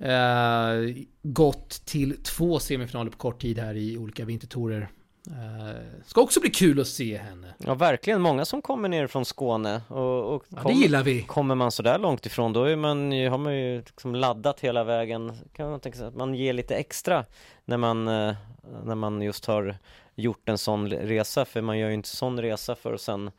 Eh, 0.00 0.94
gått 1.22 1.70
till 1.70 2.22
två 2.22 2.58
semifinaler 2.58 3.10
på 3.10 3.18
kort 3.18 3.40
tid 3.42 3.58
här 3.58 3.74
i 3.76 3.98
olika 3.98 4.24
vintertorer. 4.24 4.88
Eh, 5.26 6.04
ska 6.06 6.20
också 6.20 6.40
bli 6.40 6.50
kul 6.50 6.80
att 6.80 6.86
se 6.86 7.16
henne. 7.16 7.54
Ja, 7.58 7.74
verkligen 7.74 8.20
många 8.20 8.44
som 8.44 8.62
kommer 8.62 8.88
ner 8.88 9.06
från 9.06 9.24
Skåne 9.24 9.82
och, 9.88 10.34
och 10.34 10.44
Ja, 10.48 10.56
det 10.56 10.62
kommer- 10.62 10.74
gillar 10.74 11.02
vi. 11.02 11.22
Kommer 11.22 11.54
man 11.54 11.72
så 11.72 11.82
där 11.82 11.98
långt 11.98 12.26
ifrån 12.26 12.52
då 12.52 12.64
är 12.64 12.76
man, 12.76 13.12
har 13.12 13.38
man 13.38 13.56
ju 13.56 13.76
liksom 13.78 14.14
laddat 14.14 14.60
hela 14.60 14.84
vägen 14.84 15.32
Kan 15.52 15.70
man 15.70 15.80
tänka 15.80 15.98
sig 15.98 16.06
att 16.06 16.16
man 16.16 16.34
ger 16.34 16.52
lite 16.52 16.74
extra 16.76 17.24
när 17.64 17.76
man, 17.76 18.08
eh, 18.08 18.34
när 18.84 18.94
man 18.94 19.22
just 19.22 19.44
har 19.46 19.76
gjort 20.18 20.48
en 20.48 20.58
sån 20.58 20.88
resa 20.90 21.44
För 21.44 21.60
man 21.60 21.78
gör 21.78 21.88
ju 21.88 21.94
inte 21.94 22.08
sån 22.08 22.42
resa 22.42 22.74
för 22.74 22.94
att 22.94 23.00
sen 23.00 23.30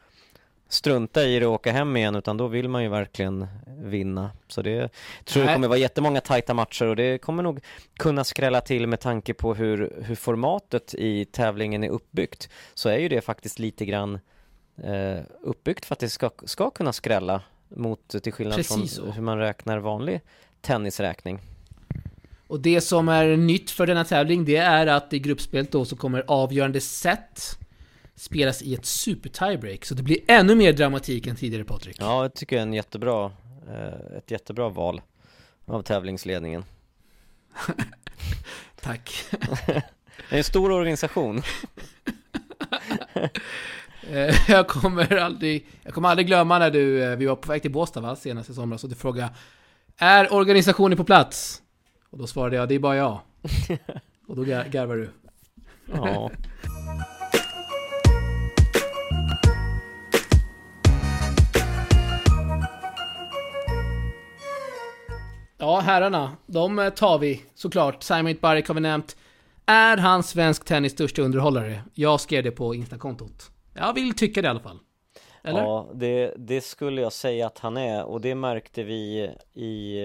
strunta 0.67 1.23
i 1.23 1.39
det 1.39 1.47
och 1.47 1.53
åka 1.53 1.71
hem 1.71 1.97
igen 1.97 2.15
utan 2.15 2.37
då 2.37 2.47
vill 2.47 2.69
man 2.69 2.83
ju 2.83 2.89
verkligen 2.89 3.47
vinna 3.67 4.31
Så 4.47 4.61
det 4.61 4.89
tror 5.25 5.45
jag 5.45 5.53
kommer 5.55 5.67
vara 5.67 5.77
jättemånga 5.77 6.21
tajta 6.21 6.53
matcher 6.53 6.85
och 6.85 6.95
det 6.95 7.17
kommer 7.17 7.43
nog 7.43 7.59
kunna 7.97 8.23
skrälla 8.23 8.61
till 8.61 8.87
med 8.87 8.99
tanke 8.99 9.33
på 9.33 9.53
hur, 9.53 10.03
hur 10.05 10.15
formatet 10.15 10.93
i 10.93 11.25
tävlingen 11.25 11.83
är 11.83 11.89
uppbyggt 11.89 12.49
Så 12.73 12.89
är 12.89 12.97
ju 12.97 13.09
det 13.09 13.21
faktiskt 13.21 13.59
lite 13.59 13.85
grann 13.85 14.19
eh, 14.83 15.19
uppbyggt 15.41 15.85
för 15.85 15.93
att 15.95 15.99
det 15.99 16.09
ska, 16.09 16.29
ska 16.43 16.69
kunna 16.69 16.93
skrälla 16.93 17.41
mot, 17.69 18.23
till 18.23 18.33
skillnad 18.33 18.55
Precis 18.55 18.73
från 18.73 18.87
så. 18.87 19.11
hur 19.11 19.21
man 19.21 19.37
räknar 19.37 19.77
vanlig 19.77 20.21
tennisräkning. 20.61 21.41
Och 22.49 22.59
det 22.59 22.81
som 22.81 23.09
är 23.09 23.37
nytt 23.37 23.71
för 23.71 23.87
denna 23.87 24.03
tävling, 24.03 24.45
det 24.45 24.55
är 24.55 24.87
att 24.87 25.13
i 25.13 25.19
gruppspelet 25.19 25.71
då 25.71 25.85
så 25.85 25.95
kommer 25.95 26.23
avgörande 26.27 26.81
set 26.81 27.59
spelas 28.15 28.61
i 28.61 28.73
ett 28.73 28.85
super 28.85 29.29
tiebreak. 29.29 29.85
Så 29.85 29.95
det 29.95 30.03
blir 30.03 30.17
ännu 30.27 30.55
mer 30.55 30.73
dramatik 30.73 31.27
än 31.27 31.35
tidigare 31.35 31.63
Patrik. 31.63 31.97
Ja, 31.99 32.21
jag 32.21 32.33
tycker 32.33 32.55
jag 32.55 32.61
är 32.61 32.67
en 32.67 32.73
jättebra, 32.73 33.31
eh, 33.67 34.17
ett 34.17 34.31
jättebra 34.31 34.69
val 34.69 35.01
av 35.65 35.81
tävlingsledningen. 35.81 36.63
Tack. 38.81 39.25
Det 40.29 40.35
är 40.35 40.37
en 40.37 40.43
stor 40.43 40.71
organisation. 40.71 41.41
Eh, 44.11 44.35
jag 44.47 44.67
kommer 44.67 45.15
aldrig, 45.15 45.67
jag 45.83 45.93
kommer 45.93 46.09
aldrig 46.09 46.27
glömma 46.27 46.59
när 46.59 46.71
du, 46.71 47.03
eh, 47.03 47.15
vi 47.15 47.25
var 47.25 47.35
på 47.35 47.51
väg 47.51 47.61
till 47.61 47.71
Båstad 47.71 48.01
va, 48.01 48.15
senast 48.15 48.49
i 48.49 48.53
somras 48.53 48.83
och 48.83 48.89
du 48.89 48.95
frågade 48.95 49.29
Är 49.97 50.33
organisationen 50.33 50.97
på 50.97 51.03
plats? 51.03 51.61
Och 52.09 52.17
då 52.17 52.27
svarade 52.27 52.55
jag, 52.55 52.69
det 52.69 52.75
är 52.75 52.79
bara 52.79 52.95
jag. 52.95 53.19
Och 54.27 54.35
då 54.35 54.43
gar- 54.43 54.69
garvar 54.69 54.95
du. 54.95 55.09
Ja, 55.93 56.31
Ja, 65.57 65.79
herrarna, 65.79 66.31
de 66.45 66.79
eh, 66.79 66.89
tar 66.89 67.19
vi 67.19 67.41
såklart. 67.55 68.03
Simon 68.03 68.35
Barek 68.41 68.67
har 68.67 68.75
vi 68.75 68.81
nämnt. 68.81 69.17
Är 69.65 69.97
han 69.97 70.23
svensk 70.23 70.65
tennis 70.65 70.91
största 70.91 71.21
underhållare? 71.21 71.81
Jag 71.93 72.21
skrev 72.21 72.43
det 72.43 72.51
på 72.51 72.75
Instakontot. 72.75 73.51
Jag 73.73 73.93
vill 73.93 74.13
tycka 74.13 74.41
det 74.41 74.45
i 74.45 74.49
alla 74.49 74.59
fall. 74.59 74.79
Eller? 75.43 75.59
ja 75.61 75.89
det, 75.93 76.33
det 76.37 76.61
skulle 76.61 77.01
jag 77.01 77.13
säga 77.13 77.47
att 77.47 77.59
han 77.59 77.77
är. 77.77 78.03
Och 78.05 78.21
det 78.21 78.35
märkte 78.35 78.83
vi 78.83 79.31
i 79.53 79.99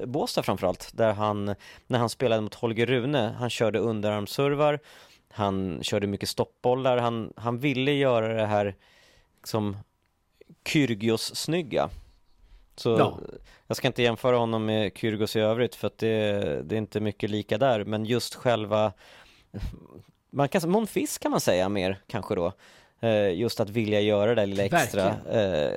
eh, 0.00 0.06
Båstad 0.06 0.42
framförallt 0.42 0.90
där 0.94 1.12
han, 1.12 1.54
när 1.86 1.98
han 1.98 2.08
spelade 2.08 2.42
mot 2.42 2.54
Holger 2.54 2.86
Rune, 2.86 3.34
han 3.38 3.50
körde 3.50 3.78
underarmsservar. 3.78 4.80
Han 5.28 5.78
körde 5.82 6.06
mycket 6.06 6.28
stoppbollar, 6.28 6.96
han, 6.98 7.32
han 7.36 7.58
ville 7.58 7.92
göra 7.92 8.34
det 8.34 8.46
här 8.46 8.74
som 9.44 9.76
Kyrgios-snygga 10.64 11.88
Så 12.76 12.90
Ja. 12.98 13.18
jag 13.66 13.76
ska 13.76 13.86
inte 13.86 14.02
jämföra 14.02 14.36
honom 14.36 14.64
med 14.64 14.92
Kyrgios 14.98 15.36
i 15.36 15.40
övrigt 15.40 15.74
för 15.74 15.86
att 15.86 15.98
det, 15.98 16.62
det 16.64 16.74
är 16.74 16.78
inte 16.78 17.00
mycket 17.00 17.30
lika 17.30 17.58
där. 17.58 17.84
Men 17.84 18.04
just 18.04 18.34
själva 18.34 18.92
man 20.30 20.48
kan, 20.48 20.70
Monfils 20.70 21.18
kan 21.18 21.30
man 21.30 21.40
säga 21.40 21.68
mer 21.68 22.00
kanske 22.06 22.34
då 22.34 22.52
Just 23.34 23.60
att 23.60 23.70
vilja 23.70 24.00
göra 24.00 24.34
det 24.34 24.42
där 24.42 24.46
lilla 24.46 24.64
extra 24.64 25.14
eh, 25.32 25.72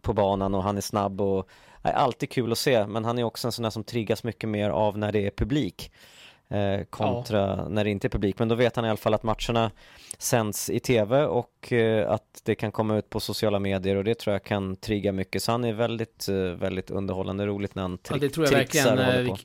på 0.00 0.12
banan 0.12 0.54
och 0.54 0.62
han 0.62 0.76
är 0.76 0.80
snabb 0.80 1.20
och 1.20 1.48
är 1.82 1.92
alltid 1.92 2.30
kul 2.30 2.52
att 2.52 2.58
se, 2.58 2.86
men 2.86 3.04
han 3.04 3.18
är 3.18 3.24
också 3.24 3.48
en 3.48 3.52
sån 3.52 3.62
där 3.62 3.70
som 3.70 3.84
triggas 3.84 4.24
mycket 4.24 4.48
mer 4.48 4.70
av 4.70 4.98
när 4.98 5.12
det 5.12 5.26
är 5.26 5.30
publik 5.30 5.90
eh, 6.48 6.84
kontra 6.90 7.40
ja. 7.40 7.68
när 7.68 7.84
det 7.84 7.90
inte 7.90 8.06
är 8.06 8.10
publik. 8.10 8.38
Men 8.38 8.48
då 8.48 8.54
vet 8.54 8.76
han 8.76 8.84
i 8.84 8.88
alla 8.88 8.96
fall 8.96 9.14
att 9.14 9.22
matcherna 9.22 9.70
sänds 10.18 10.70
i 10.70 10.80
tv 10.80 11.24
och 11.24 11.72
eh, 11.72 12.10
att 12.10 12.40
det 12.44 12.54
kan 12.54 12.72
komma 12.72 12.96
ut 12.96 13.10
på 13.10 13.20
sociala 13.20 13.58
medier 13.58 13.96
och 13.96 14.04
det 14.04 14.14
tror 14.14 14.32
jag 14.32 14.44
kan 14.44 14.76
trigga 14.76 15.12
mycket. 15.12 15.42
Så 15.42 15.52
han 15.52 15.64
är 15.64 15.72
väldigt, 15.72 16.28
eh, 16.28 16.36
väldigt 16.36 16.90
underhållande 16.90 17.46
roligt 17.46 17.74
när 17.74 17.82
han 17.82 17.98
tri- 17.98 18.12
ja, 18.12 18.16
det 18.16 18.28
tror 18.28 18.46
jag 18.46 18.52
verkligen. 18.52 19.36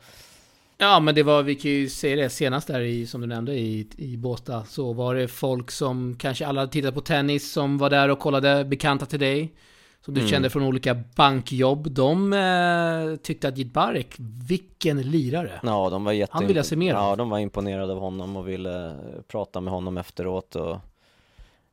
Ja, 0.77 0.99
men 0.99 1.15
det 1.15 1.23
var, 1.23 1.43
vi 1.43 1.55
kan 1.55 1.71
ju 1.71 1.89
säga 1.89 2.15
det 2.15 2.29
senast 2.29 2.67
där 2.67 2.81
i, 2.81 3.05
som 3.05 3.21
du 3.21 3.27
nämnde, 3.27 3.53
i, 3.53 3.87
i 3.97 4.17
Båstad. 4.17 4.65
Så 4.65 4.93
var 4.93 5.15
det 5.15 5.27
folk 5.27 5.71
som 5.71 6.15
kanske 6.19 6.47
alla 6.47 6.67
tittat 6.67 6.93
på 6.93 7.01
tennis 7.01 7.51
som 7.51 7.77
var 7.77 7.89
där 7.89 8.09
och 8.09 8.19
kollade, 8.19 8.65
bekanta 8.65 9.05
till 9.05 9.19
dig. 9.19 9.53
Som 10.01 10.13
du 10.13 10.19
mm. 10.19 10.31
kände 10.31 10.49
från 10.49 10.63
olika 10.63 11.03
bankjobb. 11.15 11.91
De 11.91 12.33
eh, 12.33 13.15
tyckte 13.15 13.47
att 13.47 13.57
Jitbarek, 13.57 14.15
vilken 14.47 15.01
lirare! 15.01 15.59
Ja, 15.63 15.89
de 15.89 16.03
var 16.03 16.11
jätte... 16.11 16.33
Han 16.33 16.47
ville 16.47 16.63
se 16.63 16.75
mer 16.75 16.93
Ja, 16.93 17.15
de 17.15 17.29
var 17.29 17.39
imponerade 17.39 17.93
av 17.93 17.99
honom 17.99 18.35
och 18.35 18.47
ville 18.47 18.95
prata 19.27 19.61
med 19.61 19.73
honom 19.73 19.97
efteråt 19.97 20.55
och 20.55 20.77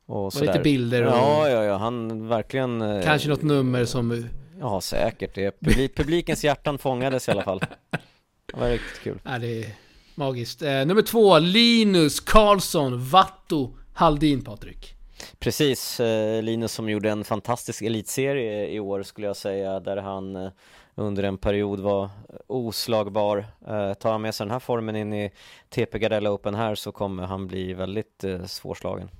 och, 0.07 0.27
och 0.27 0.41
lite 0.41 0.61
bilder 0.61 1.07
och... 1.07 1.13
Ja, 1.13 1.49
ja, 1.49 1.65
ja, 1.65 1.77
han 1.77 2.29
verkligen 2.29 2.83
eh, 2.83 3.03
Kanske 3.05 3.29
något 3.29 3.43
nummer 3.43 3.85
som 3.85 4.29
Ja, 4.61 4.81
säkert 4.81 5.35
det. 5.35 5.61
Publik, 5.61 5.97
publikens 5.97 6.45
hjärtan 6.45 6.79
fångades 6.79 7.29
i 7.29 7.31
alla 7.31 7.43
fall 7.43 7.61
Det 8.47 8.61
var 8.61 8.69
riktigt 8.69 9.01
kul 9.03 9.21
Ja, 9.25 9.39
det 9.39 9.65
är 9.65 9.75
magiskt 10.15 10.63
eh, 10.63 10.87
Nummer 10.87 11.03
två, 11.03 11.39
Linus 11.39 12.21
Karlsson 12.21 13.09
Vatto 13.09 13.77
Haldin, 13.95 14.45
Patrik 14.45 14.95
Precis, 15.39 16.01
eh, 16.01 16.43
Linus 16.43 16.73
som 16.73 16.89
gjorde 16.89 17.11
en 17.11 17.25
fantastisk 17.25 17.83
elitserie 17.83 18.69
i 18.69 18.81
år 18.81 19.03
skulle 19.03 19.27
jag 19.27 19.37
säga 19.37 19.81
där 19.81 19.97
han 19.97 20.37
eh, 20.37 20.51
under 20.95 21.23
en 21.23 21.39
period 21.39 21.81
var 21.81 22.11
oslagbar. 22.47 23.39
Eh, 23.67 23.95
tar 23.95 24.13
han 24.13 24.23
med 24.23 24.35
sig 24.35 24.47
den 24.47 24.53
här 24.53 24.59
formen 24.59 24.97
in 24.97 25.13
i 25.13 25.31
TP 25.69 25.99
Gardella 25.99 26.31
Open 26.31 26.55
här 26.55 26.75
så 26.75 26.93
kommer 26.93 27.27
han 27.27 27.47
bli 27.47 27.75
väldigt 27.75 28.25
svårslagen. 28.47 29.11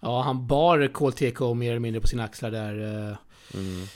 Ja, 0.00 0.22
han 0.22 0.46
bar 0.46 0.88
KTK 0.92 1.54
mer 1.54 1.70
eller 1.70 1.80
mindre 1.80 2.00
på 2.00 2.06
sina 2.06 2.24
axlar 2.24 2.50
där. 2.50 2.72
Mm 3.54 3.86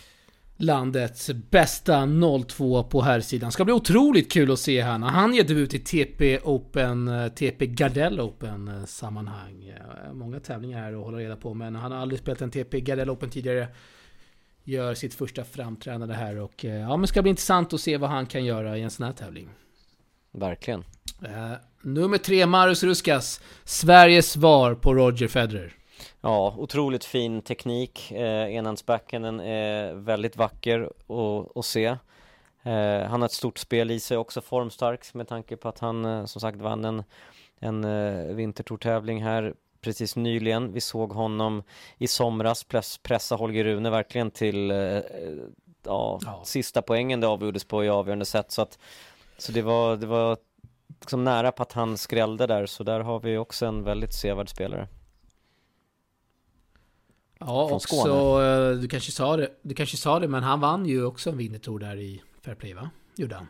landets 0.61 1.31
bästa 1.51 2.09
02 2.49 2.83
på 2.83 3.03
här 3.03 3.21
sidan. 3.21 3.53
Ska 3.53 3.65
bli 3.65 3.75
otroligt 3.75 4.33
kul 4.33 4.53
att 4.53 4.59
se 4.59 4.83
här 4.83 4.99
när 4.99 5.09
han 5.09 5.35
ger 5.35 5.45
debut 5.45 5.75
i 5.75 5.79
TP 5.79 6.39
Open, 6.39 7.09
eh, 7.09 7.29
TP 7.29 7.67
Gardell 7.67 8.21
Open 8.21 8.69
eh, 8.69 8.85
sammanhang. 8.85 9.73
Många 10.13 10.41
tävlingar 10.41 10.83
här 10.83 10.93
att 10.93 11.05
hålla 11.05 11.19
reda 11.19 11.37
på 11.37 11.55
men 11.55 11.75
han 11.75 11.93
har 11.93 11.99
aldrig 11.99 12.21
spelat 12.21 12.43
en 12.43 12.51
TP 12.51 12.81
Gardell 12.81 13.11
Open 13.11 13.31
tidigare. 13.31 13.69
Gör 14.65 14.95
sitt 14.95 15.15
första 15.15 15.45
framträdande 15.45 16.15
här 16.15 16.39
och 16.39 16.65
eh, 16.65 16.81
ja 16.81 16.97
men 16.97 17.07
ska 17.07 17.23
bli 17.23 17.31
intressant 17.31 17.73
att 17.73 17.81
se 17.81 17.97
vad 17.97 18.11
han 18.11 18.27
kan 18.27 18.45
göra 18.45 18.79
i 18.79 18.83
en 18.83 18.91
sån 18.91 19.07
här 19.07 19.13
tävling. 19.13 19.49
Verkligen. 20.33 20.85
Uh, 21.23 21.53
nummer 21.83 22.19
tre, 22.19 22.47
Marius 22.47 22.83
Ruskas. 22.83 23.41
Sveriges 23.65 24.31
svar 24.31 24.75
på 24.75 24.95
Roger 24.95 25.29
Federer. 25.29 25.80
Ja, 26.21 26.55
otroligt 26.59 27.05
fin 27.05 27.43
teknik. 27.43 28.13
Eh, 28.13 28.55
enhandsbackhanden 28.55 29.41
är 29.41 29.95
väldigt 29.95 30.37
vacker 30.37 30.91
att, 31.55 31.65
se. 31.65 31.85
Eh, 32.63 33.09
han 33.09 33.21
har 33.21 33.27
ett 33.27 33.33
stort 33.33 33.59
spel 33.59 33.91
i 33.91 34.01
sig, 34.01 34.17
också 34.17 34.41
formstark 34.41 35.15
med 35.15 35.29
tanke 35.29 35.57
på 35.57 35.69
att 35.69 35.79
han 35.79 36.05
eh, 36.05 36.25
som 36.25 36.41
sagt 36.41 36.59
vann 36.59 36.85
en, 36.85 37.05
en 37.59 37.85
eh, 37.85 38.35
vintertourtävling 38.35 39.23
här 39.23 39.55
precis 39.81 40.17
nyligen. 40.17 40.73
Vi 40.73 40.81
såg 40.81 41.13
honom 41.13 41.63
i 41.99 42.09
somras 42.09 42.65
press, 42.65 42.99
pressa 42.99 43.37
Holger 43.37 43.65
Rune 43.65 43.91
verkligen 43.91 44.31
till 44.31 44.71
eh, 44.71 44.77
ja, 45.85 46.21
ja. 46.25 46.41
sista 46.45 46.83
poängen 46.83 47.21
det 47.21 47.27
avgjordes 47.27 47.65
på 47.65 47.85
i 47.85 47.89
avgörande 47.89 48.25
sätt. 48.25 48.51
Så, 48.51 48.63
att, 48.63 48.79
så 49.39 49.53
det 49.53 49.63
var, 49.63 49.97
det 49.97 50.07
var 50.07 50.37
liksom 51.01 51.25
nära 51.25 51.53
på 51.53 51.63
att 51.63 51.73
han 51.73 51.99
skrällde 51.99 52.47
där, 52.47 52.67
så 52.67 52.85
där 52.85 53.01
har 53.01 53.21
vi 53.21 53.37
också 53.37 53.67
en 53.67 53.85
väldigt 53.85 54.15
sevärd 54.15 54.49
spelare. 54.49 54.89
Ja, 57.41 57.63
också, 57.65 57.97
Skåne. 57.97 58.71
Eh, 58.71 58.77
du 58.77 58.89
kanske 58.89 59.13
sa 59.13 59.37
det, 59.37 59.49
du 59.63 59.75
kanske 59.75 59.97
sa 59.97 60.19
det, 60.19 60.29
men 60.29 60.43
han 60.43 60.61
vann 60.61 60.87
ju 60.87 61.05
också 61.05 61.31
en 61.31 61.37
vintertour 61.37 61.79
där 61.79 61.97
i 61.97 62.23
Fairplay 62.45 62.75
va? 62.75 62.91
Gjorde 63.17 63.35
han? 63.35 63.47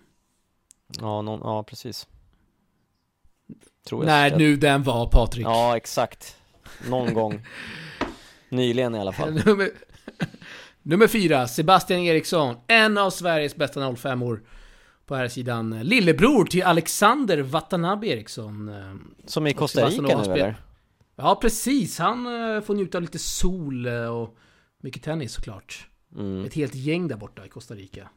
Ja, 1.00 1.22
någon, 1.22 1.40
ja 1.44 1.62
precis. 1.62 2.07
Tror 3.88 4.05
När 4.05 4.37
nu 4.37 4.57
den 4.57 4.83
var 4.83 5.07
Patrik. 5.07 5.46
Ja, 5.46 5.76
exakt. 5.76 6.37
Någon 6.88 7.14
gång. 7.14 7.46
Nyligen 8.48 8.94
i 8.94 8.98
alla 8.98 9.12
fall. 9.12 9.33
nummer, 9.46 9.70
nummer 10.83 11.07
fyra, 11.07 11.48
Sebastian 11.48 12.00
Eriksson. 12.00 12.57
En 12.66 12.98
av 12.98 13.11
Sveriges 13.11 13.57
bästa 13.57 13.81
05-or. 13.81 14.42
På 15.07 15.14
här 15.16 15.29
sidan. 15.29 15.81
Lillebror 15.83 16.44
till 16.44 16.62
Alexander 16.62 17.38
Watanabe 17.38 18.07
Eriksson. 18.07 18.68
Eh, 18.68 18.94
Som 19.26 19.46
i 19.46 19.55
Costa 19.55 19.87
Rica 19.88 20.03
nu 20.03 20.33
eller? 20.33 20.57
Ja, 21.23 21.39
precis. 21.41 21.99
Han 21.99 22.27
uh, 22.27 22.61
får 22.61 22.75
njuta 22.75 22.99
av 22.99 23.03
lite 23.03 23.19
sol 23.19 23.87
uh, 23.87 24.09
och 24.09 24.37
mycket 24.81 25.03
tennis 25.03 25.33
såklart. 25.33 25.89
Mm. 26.17 26.45
Ett 26.45 26.55
helt 26.55 26.75
gäng 26.75 27.09
där 27.09 27.17
borta 27.17 27.47
i 27.47 27.49
Costa 27.49 27.75
Rica. 27.75 28.09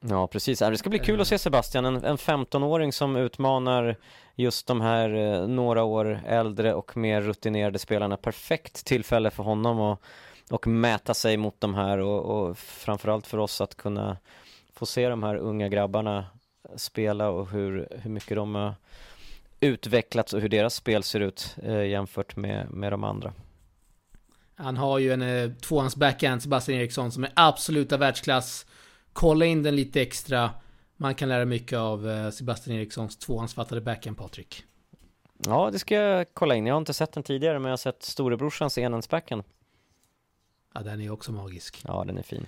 Ja, 0.00 0.26
precis. 0.26 0.58
Det 0.58 0.78
ska 0.78 0.90
bli 0.90 0.98
kul 0.98 1.20
att 1.20 1.28
se 1.28 1.38
Sebastian, 1.38 1.84
en, 1.84 2.04
en 2.04 2.16
15-åring 2.16 2.92
som 2.92 3.16
utmanar 3.16 3.96
just 4.34 4.66
de 4.66 4.80
här 4.80 5.14
eh, 5.14 5.48
några 5.48 5.82
år 5.82 6.20
äldre 6.26 6.74
och 6.74 6.96
mer 6.96 7.20
rutinerade 7.20 7.78
spelarna. 7.78 8.16
Perfekt 8.16 8.84
tillfälle 8.84 9.30
för 9.30 9.42
honom 9.42 9.80
att 9.80 10.00
och 10.50 10.66
mäta 10.66 11.14
sig 11.14 11.36
mot 11.36 11.60
de 11.60 11.74
här 11.74 11.98
och, 11.98 12.24
och 12.24 12.58
framförallt 12.58 13.26
för 13.26 13.38
oss 13.38 13.60
att 13.60 13.76
kunna 13.76 14.16
få 14.72 14.86
se 14.86 15.08
de 15.08 15.22
här 15.22 15.36
unga 15.36 15.68
grabbarna 15.68 16.26
spela 16.76 17.28
och 17.28 17.50
hur, 17.50 17.88
hur 18.02 18.10
mycket 18.10 18.36
de 18.36 18.54
har 18.54 18.74
utvecklats 19.60 20.32
och 20.34 20.40
hur 20.40 20.48
deras 20.48 20.74
spel 20.74 21.02
ser 21.02 21.20
ut 21.20 21.56
eh, 21.62 21.82
jämfört 21.82 22.36
med, 22.36 22.70
med 22.70 22.92
de 22.92 23.04
andra. 23.04 23.32
Han 24.54 24.76
har 24.76 24.98
ju 24.98 25.12
en 25.12 25.22
eh, 25.22 25.50
tvåhands 25.50 25.96
backhand, 25.96 26.42
Sebastian 26.42 26.78
Eriksson, 26.78 27.12
som 27.12 27.24
är 27.24 27.30
absoluta 27.34 27.96
världsklass. 27.96 28.66
Kolla 29.12 29.44
in 29.44 29.62
den 29.62 29.76
lite 29.76 30.02
extra. 30.02 30.50
Man 30.96 31.14
kan 31.14 31.28
lära 31.28 31.44
mycket 31.44 31.78
av 31.78 32.10
eh, 32.10 32.30
Sebastian 32.30 32.76
Erikssons 32.76 33.18
tvåhandsfattade 33.18 33.80
backhand, 33.80 34.16
Patrik. 34.16 34.64
Ja, 35.38 35.70
det 35.72 35.78
ska 35.78 35.94
jag 35.94 36.26
kolla 36.34 36.54
in. 36.54 36.66
Jag 36.66 36.74
har 36.74 36.78
inte 36.80 36.94
sett 36.94 37.12
den 37.12 37.22
tidigare, 37.22 37.58
men 37.58 37.64
jag 37.64 37.72
har 37.72 37.76
sett 37.76 38.02
storebrorsans 38.02 38.78
enhandsbackhand. 38.78 39.42
Ja, 40.74 40.80
den 40.80 41.00
är 41.00 41.10
också 41.10 41.32
magisk. 41.32 41.82
Ja, 41.86 42.04
den 42.06 42.18
är 42.18 42.22
fin. 42.22 42.46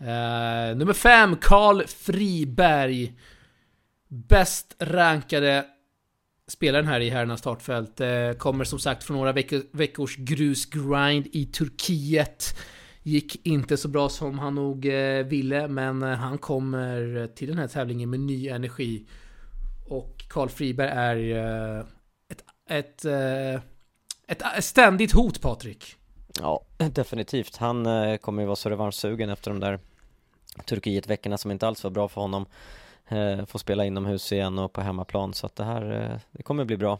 Uh, 0.00 0.76
nummer 0.76 0.92
fem, 0.92 1.36
Karl 1.36 1.86
Friberg. 1.86 3.14
Bäst 4.08 4.76
rankade 4.78 5.66
spelaren 6.50 6.86
här 6.86 7.00
i 7.00 7.10
herrarnas 7.10 7.40
startfält. 7.40 8.00
Eh, 8.00 8.32
kommer 8.32 8.64
som 8.64 8.78
sagt 8.78 9.04
från 9.04 9.16
några 9.16 9.32
veckors 9.72 10.16
grusgrind 10.16 11.26
i 11.32 11.46
Turkiet. 11.46 12.56
Gick 13.02 13.46
inte 13.46 13.76
så 13.76 13.88
bra 13.88 14.08
som 14.08 14.38
han 14.38 14.54
nog 14.54 14.86
eh, 14.86 15.26
ville, 15.26 15.68
men 15.68 16.02
eh, 16.02 16.08
han 16.08 16.38
kommer 16.38 17.26
till 17.26 17.48
den 17.48 17.58
här 17.58 17.68
tävlingen 17.68 18.10
med 18.10 18.20
ny 18.20 18.48
energi. 18.48 19.06
Och 19.88 20.24
Karl 20.28 20.48
Friberg 20.48 20.90
är 20.90 21.80
ett, 22.28 22.44
ett, 22.70 23.04
ett, 24.26 24.42
ett 24.56 24.64
ständigt 24.64 25.12
hot, 25.12 25.40
Patrik. 25.40 25.96
Ja, 26.40 26.64
definitivt. 26.92 27.56
Han 27.56 27.86
kommer 28.18 28.42
ju 28.42 28.46
vara 28.46 28.56
så 28.56 28.70
revanschsugen 28.70 29.30
efter 29.30 29.50
de 29.50 29.60
där 29.60 29.78
Turkiet-veckorna 30.64 31.36
som 31.36 31.50
inte 31.50 31.66
alls 31.66 31.84
var 31.84 31.90
bra 31.90 32.08
för 32.08 32.20
honom 32.20 32.46
eh, 33.10 33.44
få 33.46 33.58
spela 33.58 33.84
inomhus 33.84 34.32
igen 34.32 34.58
och 34.58 34.72
på 34.72 34.80
hemmaplan 34.80 35.34
så 35.34 35.46
att 35.46 35.56
det 35.56 35.64
här, 35.64 36.12
eh, 36.12 36.20
det 36.30 36.42
kommer 36.42 36.64
bli 36.64 36.76
bra. 36.76 36.98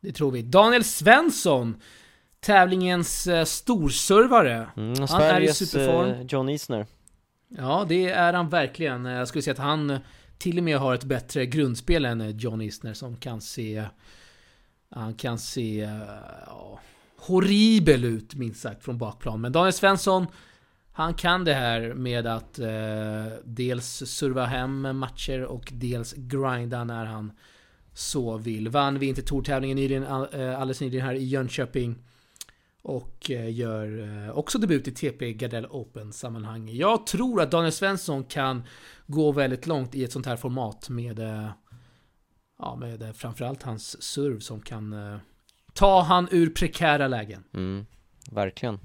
Det 0.00 0.12
tror 0.12 0.30
vi. 0.30 0.42
Daniel 0.42 0.84
Svensson, 0.84 1.80
tävlingens 2.40 3.26
eh, 3.26 3.44
storservare. 3.44 4.68
Mm, 4.76 4.94
han 5.08 5.22
är 5.22 5.40
i 5.40 5.48
superform. 5.48 6.10
Eh, 6.10 6.22
John 6.22 6.48
Isner. 6.48 6.86
Ja, 7.48 7.84
det 7.88 8.10
är 8.10 8.32
han 8.32 8.48
verkligen. 8.48 9.04
Jag 9.04 9.28
skulle 9.28 9.42
säga 9.42 9.52
att 9.52 9.58
han 9.58 9.98
till 10.38 10.58
och 10.58 10.64
med 10.64 10.78
har 10.78 10.94
ett 10.94 11.04
bättre 11.04 11.46
grundspel 11.46 12.04
än 12.04 12.38
John 12.38 12.60
Isner 12.60 12.94
som 12.94 13.16
kan 13.16 13.40
se... 13.40 13.84
Han 14.90 15.14
kan 15.14 15.38
se... 15.38 15.88
Ja, 16.46 16.80
horribel 17.16 18.04
ut 18.04 18.34
minst 18.34 18.60
sagt 18.60 18.84
från 18.84 18.98
bakplan. 18.98 19.40
Men 19.40 19.52
Daniel 19.52 19.72
Svensson 19.72 20.26
han 20.92 21.14
kan 21.14 21.44
det 21.44 21.54
här 21.54 21.94
med 21.94 22.26
att 22.26 22.58
eh, 22.58 23.26
dels 23.44 23.86
serva 24.06 24.44
hem 24.44 24.98
matcher 24.98 25.42
och 25.42 25.72
dels 25.72 26.14
grinda 26.16 26.84
när 26.84 27.04
han 27.04 27.32
så 27.94 28.36
vill. 28.36 28.68
Vann 28.68 28.98
vintertourtävlingen 28.98 29.76
nyligen, 29.76 30.02
eh, 30.02 30.60
alldeles 30.60 30.80
nyligen 30.80 31.06
här 31.06 31.14
i 31.14 31.24
Jönköping. 31.24 31.96
Och 32.82 33.30
eh, 33.30 33.54
gör 33.54 34.00
eh, 34.26 34.38
också 34.38 34.58
debut 34.58 34.88
i 34.88 34.92
TP 34.92 35.32
Gardell 35.32 35.66
Open-sammanhang. 35.66 36.68
Jag 36.68 37.06
tror 37.06 37.40
att 37.40 37.50
Daniel 37.50 37.72
Svensson 37.72 38.24
kan 38.24 38.62
gå 39.06 39.32
väldigt 39.32 39.66
långt 39.66 39.94
i 39.94 40.04
ett 40.04 40.12
sånt 40.12 40.26
här 40.26 40.36
format 40.36 40.88
med, 40.88 41.18
eh, 41.18 41.48
ja, 42.58 42.76
med 42.76 43.02
eh, 43.02 43.12
framförallt 43.12 43.62
hans 43.62 44.02
serv 44.02 44.40
som 44.40 44.60
kan 44.60 44.94
ta 45.72 46.02
han 46.02 46.28
ur 46.30 46.50
prekära 46.50 47.08
lägen. 47.08 47.44
Mm, 47.54 47.86
verkligen. 48.30 48.78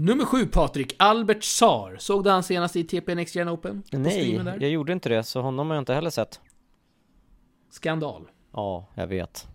Nummer 0.00 0.24
sju 0.24 0.46
Patrik, 0.46 0.94
Albert 0.98 1.44
Sar. 1.44 1.96
Såg 1.98 2.24
du 2.24 2.30
han 2.30 2.42
senast 2.42 2.76
i 2.76 2.84
TP 2.84 3.14
Next 3.14 3.34
Gen 3.34 3.48
Open? 3.48 3.82
Nej, 3.92 4.34
jag 4.60 4.70
gjorde 4.70 4.92
inte 4.92 5.08
det, 5.08 5.22
så 5.22 5.40
honom 5.40 5.68
har 5.68 5.76
jag 5.76 5.80
inte 5.80 5.94
heller 5.94 6.10
sett. 6.10 6.40
Skandal. 7.70 8.28
Ja, 8.52 8.88
jag 8.94 9.06
vet. 9.06 9.46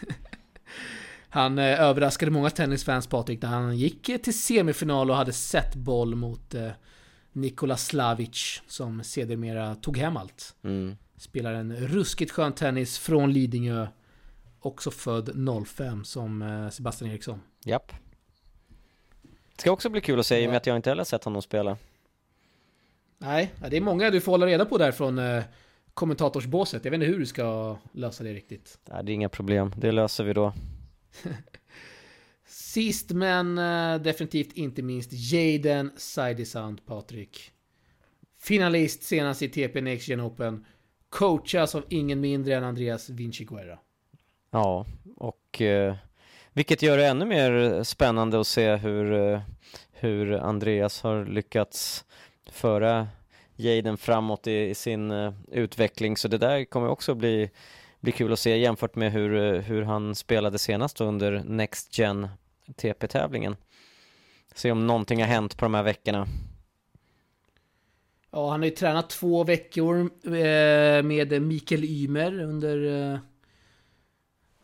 Han 1.28 1.58
eh, 1.58 1.80
överraskade 1.80 2.30
många 2.30 2.50
tennisfans 2.50 3.06
Patrik 3.06 3.42
när 3.42 3.48
han 3.48 3.76
gick 3.76 4.22
till 4.22 4.38
semifinal 4.38 5.10
och 5.10 5.16
hade 5.16 5.32
sett 5.32 5.74
boll 5.74 6.14
mot 6.14 6.54
eh, 6.54 6.70
Nikola 7.32 7.76
Slavic 7.76 8.62
som 8.66 9.02
sedermera 9.04 9.74
tog 9.74 9.96
hem 9.96 10.16
allt. 10.16 10.56
Mm. 10.64 10.96
Spelar 11.16 11.52
en 11.52 11.76
ruskigt 11.76 12.32
skön 12.32 12.52
tennis 12.52 12.98
från 12.98 13.32
Lidingö. 13.32 13.86
Också 14.60 14.90
född 14.90 15.30
05 15.66 16.04
som 16.04 16.42
eh, 16.42 16.68
Sebastian 16.68 17.10
Eriksson. 17.10 17.40
Japp. 17.64 17.92
Ska 19.58 19.70
också 19.70 19.88
bli 19.88 20.00
kul 20.00 20.20
att 20.20 20.26
se 20.26 20.40
i 20.40 20.46
och 20.46 20.50
med 20.50 20.56
att 20.56 20.66
jag 20.66 20.76
inte 20.76 20.90
heller 20.90 21.04
sett 21.04 21.24
honom 21.24 21.42
spela. 21.42 21.76
Nej, 23.18 23.52
det 23.70 23.76
är 23.76 23.80
många 23.80 24.10
du 24.10 24.20
får 24.20 24.32
hålla 24.32 24.46
reda 24.46 24.64
på 24.64 24.78
där 24.78 24.92
från 24.92 25.18
eh, 25.18 25.42
kommentatorsbåset. 25.94 26.84
Jag 26.84 26.90
vet 26.90 26.98
inte 26.98 27.12
hur 27.12 27.18
du 27.18 27.26
ska 27.26 27.76
lösa 27.92 28.24
det 28.24 28.32
riktigt. 28.32 28.78
Nej, 28.84 29.04
det 29.04 29.12
är 29.12 29.14
inga 29.14 29.28
problem, 29.28 29.72
det 29.76 29.92
löser 29.92 30.24
vi 30.24 30.32
då. 30.32 30.52
Sist 32.46 33.10
men 33.10 33.58
eh, 33.58 34.00
definitivt 34.02 34.52
inte 34.52 34.82
minst 34.82 35.10
Jaden 35.12 35.90
Sidesand 35.96 36.86
Patrik. 36.86 37.52
Finalist 38.40 39.02
senast 39.02 39.42
i 39.42 39.48
TP 39.48 39.80
Next 39.80 40.08
Gen 40.08 40.20
Open. 40.20 40.66
Coachas 41.08 41.74
av 41.74 41.84
ingen 41.88 42.20
mindre 42.20 42.56
än 42.56 42.64
Andreas 42.64 43.08
Vinci 43.10 43.44
Guerra. 43.44 43.78
Ja, 44.50 44.86
och 45.16 45.62
eh, 45.62 45.96
vilket 46.58 46.82
gör 46.82 46.96
det 46.96 47.06
ännu 47.06 47.24
mer 47.24 47.82
spännande 47.82 48.40
att 48.40 48.46
se 48.46 48.76
hur, 48.76 49.12
eh, 49.12 49.40
hur 49.92 50.32
Andreas 50.32 51.02
har 51.02 51.24
lyckats 51.24 52.04
föra 52.50 53.08
Jaden 53.56 53.96
framåt 53.96 54.46
i, 54.46 54.68
i 54.68 54.74
sin 54.74 55.10
eh, 55.10 55.32
utveckling. 55.52 56.16
Så 56.16 56.28
det 56.28 56.38
där 56.38 56.64
kommer 56.64 56.88
också 56.88 57.14
bli, 57.14 57.50
bli 58.00 58.12
kul 58.12 58.32
att 58.32 58.38
se 58.38 58.56
jämfört 58.56 58.94
med 58.94 59.12
hur, 59.12 59.54
eh, 59.54 59.60
hur 59.60 59.82
han 59.82 60.14
spelade 60.14 60.58
senast 60.58 61.00
under 61.00 61.42
Next 61.44 61.98
Gen 61.98 62.28
TP-tävlingen. 62.76 63.56
Se 64.54 64.70
om 64.70 64.86
någonting 64.86 65.20
har 65.20 65.28
hänt 65.28 65.56
på 65.56 65.64
de 65.64 65.74
här 65.74 65.82
veckorna. 65.82 66.26
Ja, 68.30 68.50
han 68.50 68.60
har 68.60 68.66
ju 68.66 68.74
tränat 68.74 69.10
två 69.10 69.44
veckor 69.44 70.10
med 71.10 71.42
Mikael 71.42 71.84
Ymer 71.84 72.40
under, 72.42 73.20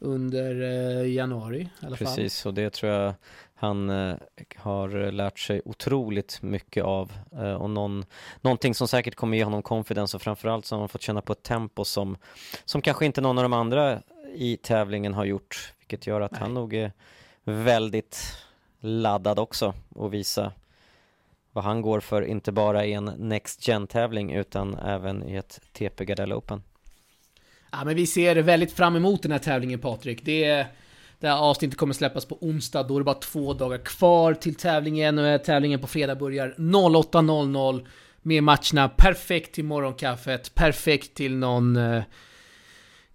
under 0.04 0.62
eh, 0.62 1.12
januari 1.12 1.60
i 1.60 1.86
alla 1.86 1.96
fall. 1.96 2.06
Precis, 2.06 2.46
och 2.46 2.54
det 2.54 2.70
tror 2.70 2.92
jag 2.92 3.14
han 3.54 3.90
eh, 3.90 4.16
har 4.56 5.10
lärt 5.10 5.38
sig 5.38 5.62
otroligt 5.64 6.42
mycket 6.42 6.84
av 6.84 7.12
eh, 7.32 7.54
och 7.54 7.70
någon, 7.70 8.04
någonting 8.40 8.74
som 8.74 8.88
säkert 8.88 9.14
kommer 9.14 9.36
ge 9.36 9.44
honom 9.44 9.62
confidence 9.62 10.16
och 10.16 10.22
framförallt 10.22 10.70
har 10.70 10.78
han 10.78 10.88
fått 10.88 11.02
känna 11.02 11.20
på 11.20 11.32
ett 11.32 11.42
tempo 11.42 11.84
som, 11.84 12.16
som 12.64 12.82
kanske 12.82 13.06
inte 13.06 13.20
någon 13.20 13.38
av 13.38 13.44
de 13.44 13.52
andra 13.52 14.02
i 14.34 14.56
tävlingen 14.56 15.14
har 15.14 15.24
gjort, 15.24 15.74
vilket 15.78 16.06
gör 16.06 16.20
att 16.20 16.32
Nej. 16.32 16.40
han 16.40 16.54
nog 16.54 16.74
är 16.74 16.92
väldigt 17.44 18.44
laddad 18.80 19.38
också 19.38 19.74
och 19.88 20.14
visa 20.14 20.52
vad 21.52 21.64
han 21.64 21.82
går 21.82 22.00
för, 22.00 22.22
inte 22.22 22.52
bara 22.52 22.84
i 22.84 22.92
en 22.92 23.04
Next 23.04 23.68
Gen-tävling 23.68 24.32
utan 24.32 24.74
även 24.74 25.28
i 25.28 25.36
ett 25.36 25.60
TP 25.72 26.04
Gardell 26.04 26.32
Open. 26.32 26.62
Ja, 27.78 27.84
men 27.84 27.96
vi 27.96 28.06
ser 28.06 28.36
väldigt 28.36 28.72
fram 28.72 28.96
emot 28.96 29.22
den 29.22 29.32
här 29.32 29.38
tävlingen 29.38 29.78
Patrik. 29.78 30.24
Det, 30.24 30.66
det 31.20 31.28
här 31.28 31.36
avsnittet 31.36 31.78
kommer 31.78 31.94
släppas 31.94 32.24
på 32.24 32.38
onsdag, 32.40 32.82
då 32.82 32.94
är 32.94 33.00
det 33.00 33.04
bara 33.04 33.14
två 33.14 33.54
dagar 33.54 33.78
kvar 33.78 34.34
till 34.34 34.54
tävlingen 34.54 35.18
och 35.18 35.26
eh, 35.26 35.40
tävlingen 35.40 35.80
på 35.80 35.86
fredag 35.86 36.14
börjar 36.14 36.54
08.00 36.58 37.86
med 38.22 38.42
matcherna. 38.42 38.88
Perfekt 38.88 39.54
till 39.54 39.64
morgonkaffet, 39.64 40.54
perfekt 40.54 41.14
till 41.14 41.36
någon 41.36 41.76
eh, 41.76 42.02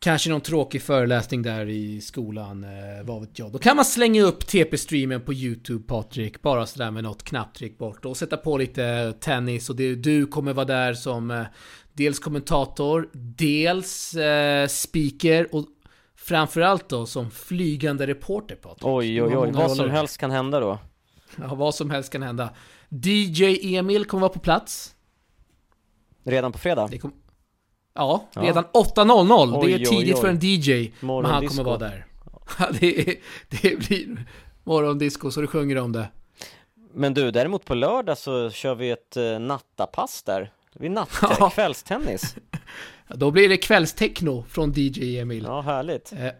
Kanske 0.01 0.29
någon 0.29 0.41
tråkig 0.41 0.81
föreläsning 0.81 1.41
där 1.41 1.69
i 1.69 2.01
skolan, 2.01 2.63
eh, 2.63 3.05
vad 3.05 3.21
vet 3.21 3.39
jag. 3.39 3.51
Då 3.51 3.59
kan 3.59 3.75
man 3.75 3.85
slänga 3.85 4.23
upp 4.23 4.47
TP-streamen 4.47 5.19
på 5.19 5.33
YouTube 5.33 5.83
Patrik, 5.87 6.41
bara 6.41 6.65
sådär 6.65 6.91
med 6.91 7.03
något 7.03 7.23
knapptryck 7.23 7.77
bort. 7.77 8.05
Och 8.05 8.17
sätta 8.17 8.37
på 8.37 8.57
lite 8.57 9.13
tennis. 9.19 9.69
Och 9.69 9.75
det, 9.75 9.95
du 9.95 10.25
kommer 10.25 10.53
vara 10.53 10.65
där 10.65 10.93
som 10.93 11.31
eh, 11.31 11.43
dels 11.99 12.19
kommentator, 12.19 13.09
dels 13.13 14.13
eh, 14.13 14.67
speaker 14.67 15.55
och 15.55 15.65
framförallt 16.15 16.89
då 16.89 17.05
som 17.05 17.31
flygande 17.31 18.07
reporter 18.07 18.55
Patrik. 18.55 18.85
Oj 18.85 19.23
oj 19.23 19.37
oj, 19.37 19.51
vad 19.51 19.71
som 19.71 19.89
helst 19.89 20.17
kan 20.17 20.31
hända 20.31 20.59
då. 20.59 20.79
Ja, 21.35 21.55
vad 21.55 21.75
som 21.75 21.89
helst 21.89 22.11
kan 22.11 22.23
hända. 22.23 22.49
DJ 22.89 23.75
Emil 23.75 24.05
kommer 24.05 24.21
vara 24.21 24.33
på 24.33 24.39
plats. 24.39 24.95
Redan 26.23 26.51
på 26.51 26.57
fredag? 26.57 26.99
Kom... 27.01 27.13
Ja, 27.93 28.25
Ja. 28.33 28.41
redan 28.41 28.63
8.00. 28.63 29.51
Det 29.51 29.57
Oj, 29.57 29.73
är 29.73 29.77
oj, 29.77 29.85
tidigt 29.85 30.15
oj. 30.15 30.21
för 30.21 30.27
en 30.27 30.39
DJ. 30.41 30.91
Men 30.99 31.25
han 31.25 31.47
kommer 31.47 31.63
vara 31.63 31.77
där. 31.77 32.05
Ja, 32.59 32.67
det, 32.79 33.09
är, 33.09 33.15
det 33.49 33.87
blir 33.87 34.25
morgondisco 34.63 35.31
så 35.31 35.41
du 35.41 35.47
sjunger 35.47 35.77
om 35.77 35.91
det. 35.91 36.09
Men 36.93 37.13
du, 37.13 37.31
däremot 37.31 37.65
på 37.65 37.75
lördag 37.75 38.17
så 38.17 38.49
kör 38.49 38.75
vi 38.75 38.89
ett 38.89 39.17
uh, 39.17 39.39
nattapass 39.39 40.23
där. 40.23 40.51
Vi 40.75 40.89
natt, 40.89 41.09
Ja. 41.39 41.49
kvällstennis. 41.49 42.35
Då 43.07 43.31
blir 43.31 43.49
det 43.49 43.57
kvällstechno 43.57 44.45
från 44.49 44.73
DJ 44.75 45.19
Emil. 45.19 45.43
Ja, 45.43 45.61
härligt. 45.61 46.13
Eh, 46.13 46.31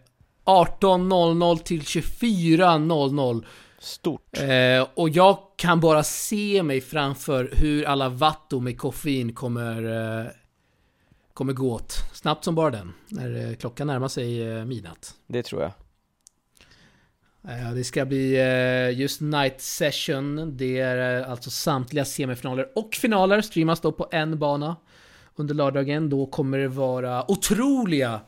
18.00 0.44 1.58
till 1.58 1.80
24.00. 1.80 3.44
Stort. 3.78 4.38
Eh, 4.38 4.86
och 4.94 5.08
jag 5.08 5.38
kan 5.56 5.80
bara 5.80 6.02
se 6.02 6.62
mig 6.62 6.80
framför 6.80 7.50
hur 7.56 7.84
alla 7.84 8.08
vatto 8.08 8.60
med 8.60 8.78
koffein 8.78 9.34
kommer, 9.34 9.84
eh, 10.20 10.26
kommer 11.34 11.52
gå 11.52 11.72
åt. 11.72 11.92
Snabbt 12.12 12.44
som 12.44 12.54
bara 12.54 12.70
den. 12.70 12.92
När 13.08 13.48
eh, 13.50 13.56
klockan 13.56 13.86
närmar 13.86 14.08
sig 14.08 14.42
eh, 14.48 14.64
midnatt. 14.64 15.14
Det 15.26 15.42
tror 15.42 15.62
jag. 15.62 15.72
Eh, 17.48 17.72
Det 17.74 17.84
ska 17.84 18.04
bli 18.04 18.36
eh, 18.36 18.98
just 19.00 19.20
Night 19.20 19.60
Session. 19.60 20.56
Det 20.56 20.78
är 20.78 21.20
eh, 21.20 21.30
alltså 21.30 21.50
samtliga 21.50 22.04
semifinaler 22.04 22.68
och 22.74 22.94
finaler 22.94 23.40
streamas 23.40 23.80
då 23.80 23.92
på 23.92 24.08
en 24.12 24.38
bana 24.38 24.76
under 25.36 25.54
lördagen. 25.54 26.10
Då 26.10 26.26
kommer 26.26 26.58
det 26.58 26.68
vara 26.68 27.30
otroliga, 27.30 28.20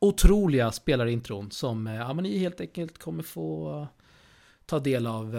otroliga 0.00 0.72
spelarintron 0.72 1.50
som 1.50 1.86
ja, 1.86 2.12
men 2.14 2.22
ni 2.22 2.38
helt 2.38 2.60
enkelt 2.60 2.98
kommer 2.98 3.22
få 3.22 3.86
ta 4.66 4.78
del 4.78 5.06
av. 5.06 5.34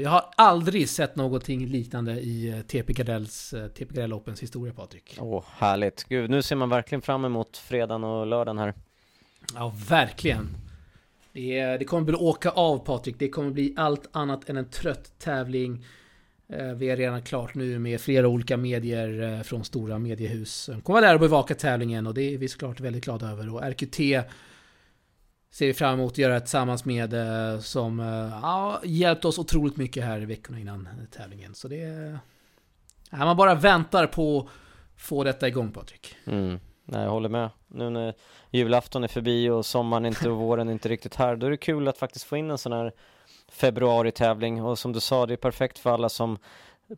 Jag 0.00 0.10
har 0.10 0.24
aldrig 0.36 0.88
sett 0.88 1.16
någonting 1.16 1.66
liknande 1.66 2.12
i 2.12 2.62
TP 2.68 2.92
Gardells, 2.92 3.54
TP 3.74 3.84
Gardell 3.84 4.12
Opens 4.12 4.42
historia 4.42 4.72
Patrik. 4.74 5.16
Åh, 5.20 5.44
härligt. 5.56 6.04
Gud, 6.08 6.30
nu 6.30 6.42
ser 6.42 6.56
man 6.56 6.68
verkligen 6.68 7.02
fram 7.02 7.24
emot 7.24 7.56
fredagen 7.56 8.04
och 8.04 8.26
lördagen 8.26 8.58
här. 8.58 8.74
Ja, 9.54 9.72
verkligen. 9.88 10.48
Det, 11.38 11.76
det 11.76 11.84
kommer 11.84 12.04
bli 12.04 12.14
åka 12.14 12.50
av 12.50 12.78
Patrik. 12.78 13.18
Det 13.18 13.28
kommer 13.28 13.50
bli 13.50 13.74
allt 13.76 14.08
annat 14.12 14.48
än 14.48 14.56
en 14.56 14.70
trött 14.70 15.18
tävling. 15.18 15.86
Eh, 16.48 16.72
vi 16.72 16.90
är 16.90 16.96
redan 16.96 17.22
klart 17.22 17.54
nu 17.54 17.78
med 17.78 18.00
flera 18.00 18.28
olika 18.28 18.56
medier 18.56 19.22
eh, 19.22 19.42
från 19.42 19.64
stora 19.64 19.98
mediehus. 19.98 20.54
som 20.54 20.80
kommer 20.80 21.00
vara 21.00 21.08
där 21.08 21.14
och 21.14 21.20
bevaka 21.20 21.54
tävlingen 21.54 22.06
och 22.06 22.14
det 22.14 22.34
är 22.34 22.38
vi 22.38 22.48
såklart 22.48 22.80
väldigt 22.80 23.04
glada 23.04 23.30
över. 23.30 23.54
Och 23.54 23.62
RQT 23.62 23.96
ser 25.50 25.66
vi 25.66 25.74
fram 25.74 25.94
emot 25.94 26.12
att 26.12 26.18
göra 26.18 26.40
tillsammans 26.40 26.84
med 26.84 27.14
eh, 27.14 27.60
som 27.60 27.98
ja, 28.42 28.80
hjälpt 28.84 29.24
oss 29.24 29.38
otroligt 29.38 29.76
mycket 29.76 30.04
här 30.04 30.20
i 30.20 30.24
veckorna 30.24 30.60
innan 30.60 30.88
tävlingen. 31.10 31.54
Så 31.54 31.68
det 31.68 31.80
är... 31.80 32.18
Ja, 33.10 33.18
man 33.18 33.36
bara 33.36 33.54
väntar 33.54 34.06
på 34.06 34.40
att 34.40 35.02
få 35.02 35.24
detta 35.24 35.48
igång 35.48 35.72
Patrik. 35.72 36.16
Mm. 36.24 36.58
Nej, 36.90 37.02
jag 37.02 37.10
håller 37.10 37.28
med. 37.28 37.50
Nu 37.66 37.90
när 37.90 38.14
julafton 38.50 39.04
är 39.04 39.08
förbi 39.08 39.50
och 39.50 39.66
sommaren 39.66 40.06
inte 40.06 40.30
och 40.30 40.36
våren 40.36 40.70
inte 40.70 40.88
riktigt 40.88 41.14
här, 41.14 41.36
då 41.36 41.46
är 41.46 41.50
det 41.50 41.56
kul 41.56 41.88
att 41.88 41.98
faktiskt 41.98 42.24
få 42.24 42.36
in 42.36 42.50
en 42.50 42.58
sån 42.58 42.72
här 42.72 42.92
februari-tävling 43.48 44.62
och 44.62 44.78
som 44.78 44.92
du 44.92 45.00
sa, 45.00 45.26
det 45.26 45.34
är 45.34 45.36
perfekt 45.36 45.78
för 45.78 45.90
alla 45.90 46.08
som 46.08 46.38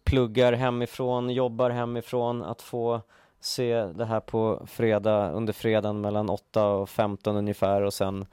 pluggar 0.05 0.53
hemifrån, 0.53 1.31
jobbar 1.31 1.71
hemifrån, 1.71 2.43
att 2.43 2.63
få 2.63 3.01
se 3.41 3.85
det 3.85 4.05
här 4.05 4.21
på 4.21 4.67
fredag, 4.67 5.31
under 5.31 5.53
fredagen 5.53 6.01
mellan 6.01 6.31
8 6.31 6.67
och 6.67 6.89
15 6.89 7.37
ungefär 7.37 7.83
och 7.83 7.95
sen 7.95 8.27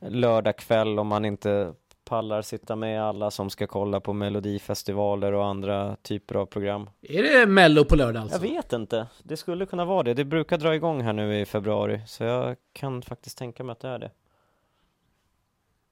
lördag 0.00 0.56
kväll 0.56 0.98
om 0.98 1.06
man 1.06 1.24
inte 1.24 1.74
pallar 2.06 2.42
sitta 2.42 2.76
med 2.76 3.02
alla 3.02 3.30
som 3.30 3.50
ska 3.50 3.66
kolla 3.66 4.00
på 4.00 4.12
melodifestivaler 4.12 5.32
och 5.32 5.46
andra 5.46 5.96
typer 6.02 6.34
av 6.34 6.46
program. 6.46 6.90
Är 7.02 7.22
det 7.22 7.46
Mello 7.46 7.84
på 7.84 7.96
lördag 7.96 8.22
alltså? 8.22 8.36
Jag 8.46 8.52
vet 8.54 8.72
inte, 8.72 9.06
det 9.22 9.36
skulle 9.36 9.66
kunna 9.66 9.84
vara 9.84 10.02
det. 10.02 10.14
Det 10.14 10.24
brukar 10.24 10.58
dra 10.58 10.74
igång 10.74 11.02
här 11.02 11.12
nu 11.12 11.40
i 11.40 11.46
februari, 11.46 12.00
så 12.06 12.24
jag 12.24 12.56
kan 12.72 13.02
faktiskt 13.02 13.38
tänka 13.38 13.64
mig 13.64 13.72
att 13.72 13.80
det 13.80 13.88
är 13.88 13.98
det. 13.98 14.10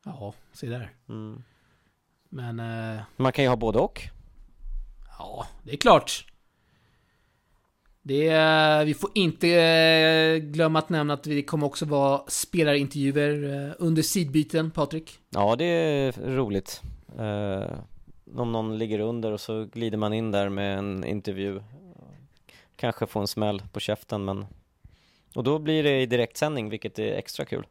Ja, 0.04 0.32
se 0.52 0.66
där. 0.66 0.90
Mm. 1.08 1.42
Men 2.28 2.60
eh, 2.60 3.00
Man 3.16 3.32
kan 3.32 3.44
ju 3.44 3.48
ha 3.48 3.56
både 3.56 3.78
och. 3.78 4.00
ja, 5.18 5.46
det 5.62 5.72
är 5.72 5.76
klart. 5.76 6.26
Det 8.06 8.84
vi 8.84 8.94
får 8.94 9.10
inte 9.14 9.48
eh, 9.48 10.36
glömma 10.36 10.78
att 10.78 10.88
nämna 10.88 11.14
att 11.14 11.22
det 11.22 11.42
kommer 11.42 11.66
också 11.66 11.84
vara 11.84 12.22
spelarintervjuer 12.28 13.66
eh, 13.68 13.74
under 13.78 14.02
sidbyten, 14.02 14.70
Patrik. 14.70 15.18
Ja, 15.30 15.56
det 15.56 15.64
är 15.64 16.12
roligt. 16.12 16.82
Eh, 17.18 17.78
om 18.36 18.52
någon 18.52 18.78
ligger 18.78 18.98
under 18.98 19.32
och 19.32 19.40
så 19.40 19.64
glider 19.72 19.98
man 19.98 20.12
in 20.12 20.30
där 20.30 20.48
med 20.48 20.78
en 20.78 21.04
intervju. 21.04 21.62
Kanske 22.76 23.06
få 23.06 23.20
en 23.20 23.26
smäll 23.26 23.62
på 23.72 23.80
käften 23.80 24.24
men 24.24 24.46
och 25.34 25.44
då 25.44 25.58
blir 25.58 25.82
det 25.82 26.00
i 26.00 26.06
direktsändning 26.06 26.68
vilket 26.68 26.98
är 26.98 27.12
extra 27.12 27.44
kul. 27.44 27.66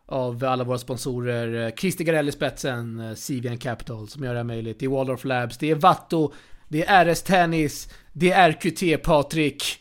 av 0.05 0.45
alla 0.45 0.63
våra 0.63 0.77
sponsorer. 0.77 1.71
Christer 1.71 2.03
Gardell 2.03 2.29
i 2.29 2.31
spetsen, 2.31 3.15
Sivian 3.15 3.57
Capital 3.57 4.07
som 4.07 4.23
gör 4.23 4.33
det 4.33 4.39
här 4.39 4.43
möjligt. 4.43 4.79
Det 4.79 4.85
är 4.85 4.89
Waldorf 4.89 5.25
Labs, 5.25 5.57
det 5.57 5.71
är 5.71 5.75
Vatto, 5.75 6.33
det 6.67 6.85
är 6.85 7.13
RS 7.13 7.21
Tennis, 7.21 7.89
det 8.13 8.31
är 8.31 8.51
RQT 8.51 9.03
Patrik. 9.03 9.79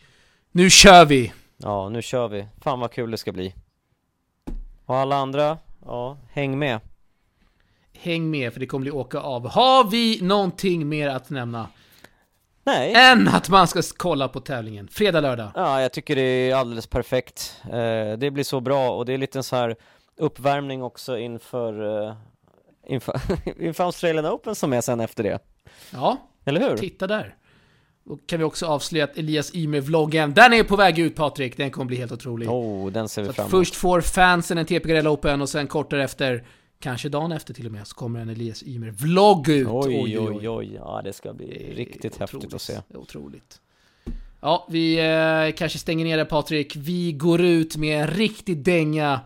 Nu 0.58 0.70
kör 0.70 1.04
vi! 1.04 1.32
Ja, 1.56 1.88
nu 1.88 2.02
kör 2.02 2.28
vi. 2.28 2.46
Fan 2.60 2.80
vad 2.80 2.92
kul 2.92 3.10
det 3.10 3.18
ska 3.18 3.32
bli. 3.32 3.54
Och 4.86 4.96
alla 4.96 5.16
andra, 5.16 5.58
ja, 5.84 6.18
häng 6.30 6.58
med. 6.58 6.80
Häng 7.92 8.30
med 8.30 8.52
för 8.52 8.60
det 8.60 8.66
kommer 8.66 8.82
bli 8.82 8.90
åka 8.90 9.20
av. 9.20 9.48
Har 9.48 9.90
vi 9.90 10.18
någonting 10.22 10.88
mer 10.88 11.08
att 11.08 11.30
nämna? 11.30 11.68
Nej. 12.64 12.92
Än 12.96 13.28
att 13.28 13.48
man 13.48 13.68
ska 13.68 13.82
kolla 13.96 14.28
på 14.28 14.40
tävlingen. 14.40 14.88
Fredag, 14.88 15.20
lördag. 15.20 15.50
Ja, 15.54 15.82
jag 15.82 15.92
tycker 15.92 16.16
det 16.16 16.22
är 16.22 16.54
alldeles 16.54 16.86
perfekt. 16.86 17.56
Eh, 17.64 18.18
det 18.18 18.30
blir 18.30 18.44
så 18.44 18.60
bra 18.60 18.90
och 18.90 19.06
det 19.06 19.12
är 19.12 19.18
lite 19.18 19.42
så 19.42 19.56
här 19.56 19.76
uppvärmning 20.16 20.82
också 20.82 21.18
inför, 21.18 21.82
uh, 21.82 22.14
inför, 22.86 23.20
inför 23.62 23.84
Australian 23.84 24.26
Open 24.26 24.54
som 24.54 24.72
är 24.72 24.80
sen 24.80 25.00
efter 25.00 25.22
det. 25.22 25.38
Ja, 25.92 26.16
eller 26.44 26.60
hur? 26.60 26.76
Titta 26.76 27.06
där. 27.06 27.34
Då 28.08 28.16
kan 28.26 28.38
vi 28.38 28.44
också 28.44 28.66
avslöja 28.66 29.04
att 29.04 29.18
Elias 29.18 29.54
Ymer-vloggen, 29.54 30.34
den 30.34 30.52
är 30.52 30.64
på 30.64 30.76
väg 30.76 30.98
ut 30.98 31.16
Patrik, 31.16 31.56
den 31.56 31.70
kommer 31.70 31.86
bli 31.86 31.96
helt 31.96 32.12
otrolig. 32.12 32.50
Oh, 32.50 32.92
den 32.92 33.08
ser 33.08 33.22
vi 33.22 33.32
fram 33.32 33.44
emot. 33.44 33.50
Först 33.50 33.74
får 33.74 34.00
fansen 34.00 34.58
en 34.58 34.66
TP 34.66 34.88
Garell 34.88 35.06
Open 35.06 35.40
och 35.40 35.48
sen 35.48 35.66
kort 35.66 35.90
därefter, 35.90 36.46
kanske 36.80 37.08
dagen 37.08 37.32
efter 37.32 37.54
till 37.54 37.66
och 37.66 37.72
med, 37.72 37.86
så 37.86 37.94
kommer 37.94 38.20
en 38.20 38.28
Elias 38.28 38.62
Ymer-vlogg 38.62 39.48
ut. 39.48 39.68
Oj, 39.70 39.98
oj, 40.00 40.18
oj, 40.18 40.48
oj, 40.48 40.74
ja 40.74 41.00
det 41.04 41.12
ska 41.12 41.32
bli 41.32 41.74
riktigt 41.74 42.16
häftigt 42.16 42.54
att 42.54 42.62
se. 42.62 42.80
Otroligt. 42.94 43.60
Ja, 44.40 44.66
vi 44.70 44.98
eh, 44.98 45.56
kanske 45.56 45.78
stänger 45.78 46.04
ner 46.04 46.16
det 46.16 46.24
Patrik. 46.24 46.76
Vi 46.76 47.12
går 47.12 47.40
ut 47.40 47.76
med 47.76 48.00
en 48.00 48.06
riktig 48.06 48.64
dänga 48.64 49.20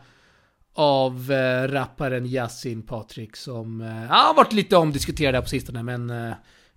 av 0.75 1.33
eh, 1.33 1.69
rapparen 1.69 2.27
Yasin 2.27 2.83
Patrik 2.83 3.37
som 3.37 3.81
eh, 3.81 3.89
har 3.89 4.35
varit 4.35 4.53
lite 4.53 4.77
omdiskuterad 4.77 5.35
här 5.35 5.43
på 5.43 5.49
sistone 5.49 5.83
men 5.83 6.11
eh, 6.11 6.33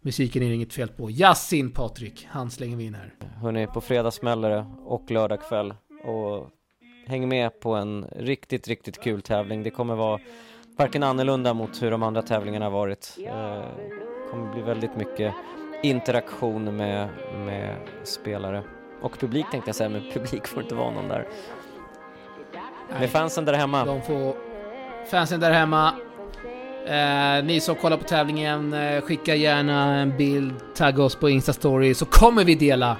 musiken 0.06 0.44
är 0.44 0.48
det 0.48 0.56
inget 0.56 0.74
fel 0.74 0.88
på. 0.88 1.12
Yasin 1.12 1.72
Patrik, 1.72 2.28
han 2.30 2.52
slänger 2.52 2.78
vi 2.78 2.86
in 2.86 2.96
här. 2.96 3.14
Hörni, 3.42 3.68
på 3.68 3.82
fredag 3.82 4.12
smäller 4.12 4.50
det 4.50 4.66
och 4.86 5.12
lördag 5.12 5.42
kväll 5.42 5.74
och 6.04 6.50
häng 7.08 7.30
med 7.30 7.60
på 7.60 7.76
en 7.76 8.06
riktigt, 8.16 8.68
riktigt 8.68 9.02
kul 9.02 9.22
tävling. 9.22 9.64
Det 9.64 9.70
kommer 9.70 9.96
vara 9.96 10.20
varken 10.78 11.04
annorlunda 11.04 11.54
mot 11.54 11.82
hur 11.82 11.92
de 11.92 12.04
andra 12.04 12.22
tävlingarna 12.22 12.66
har 12.66 12.72
varit. 12.72 13.14
Det 13.18 13.26
eh, 13.26 13.66
kommer 14.32 14.54
bli 14.54 14.62
väldigt 14.62 14.96
mycket 14.96 15.34
interaktion 15.84 16.78
med, 16.78 17.10
med 17.46 17.76
spelare 18.04 18.64
och 19.02 19.20
publik 19.20 19.46
tänkte 19.52 19.70
jag 19.70 19.76
säga, 19.76 19.90
men 19.90 20.02
publik 20.14 20.48
får 20.48 20.64
inte 20.64 20.76
vara 20.76 20.92
någon 20.92 21.08
där. 21.08 21.28
Med 23.00 23.10
fansen 23.10 23.46
där 23.46 23.54
hemma. 23.54 23.86
De 23.86 24.02
får 24.02 24.36
fansen 25.12 25.40
där 25.40 25.52
hemma. 25.52 25.94
Eh, 26.88 27.44
ni 27.44 27.60
som 27.60 27.76
kollar 27.76 27.98
på 27.98 28.04
tävlingen, 28.04 28.74
eh, 28.74 29.02
skicka 29.02 29.36
gärna 29.36 29.96
en 29.96 30.18
bild, 30.18 30.54
tagga 30.76 31.04
oss 31.04 31.16
på 31.16 31.30
Instastory 31.30 31.94
så 31.94 32.06
kommer 32.06 32.44
vi 32.44 32.56
dela. 32.56 32.98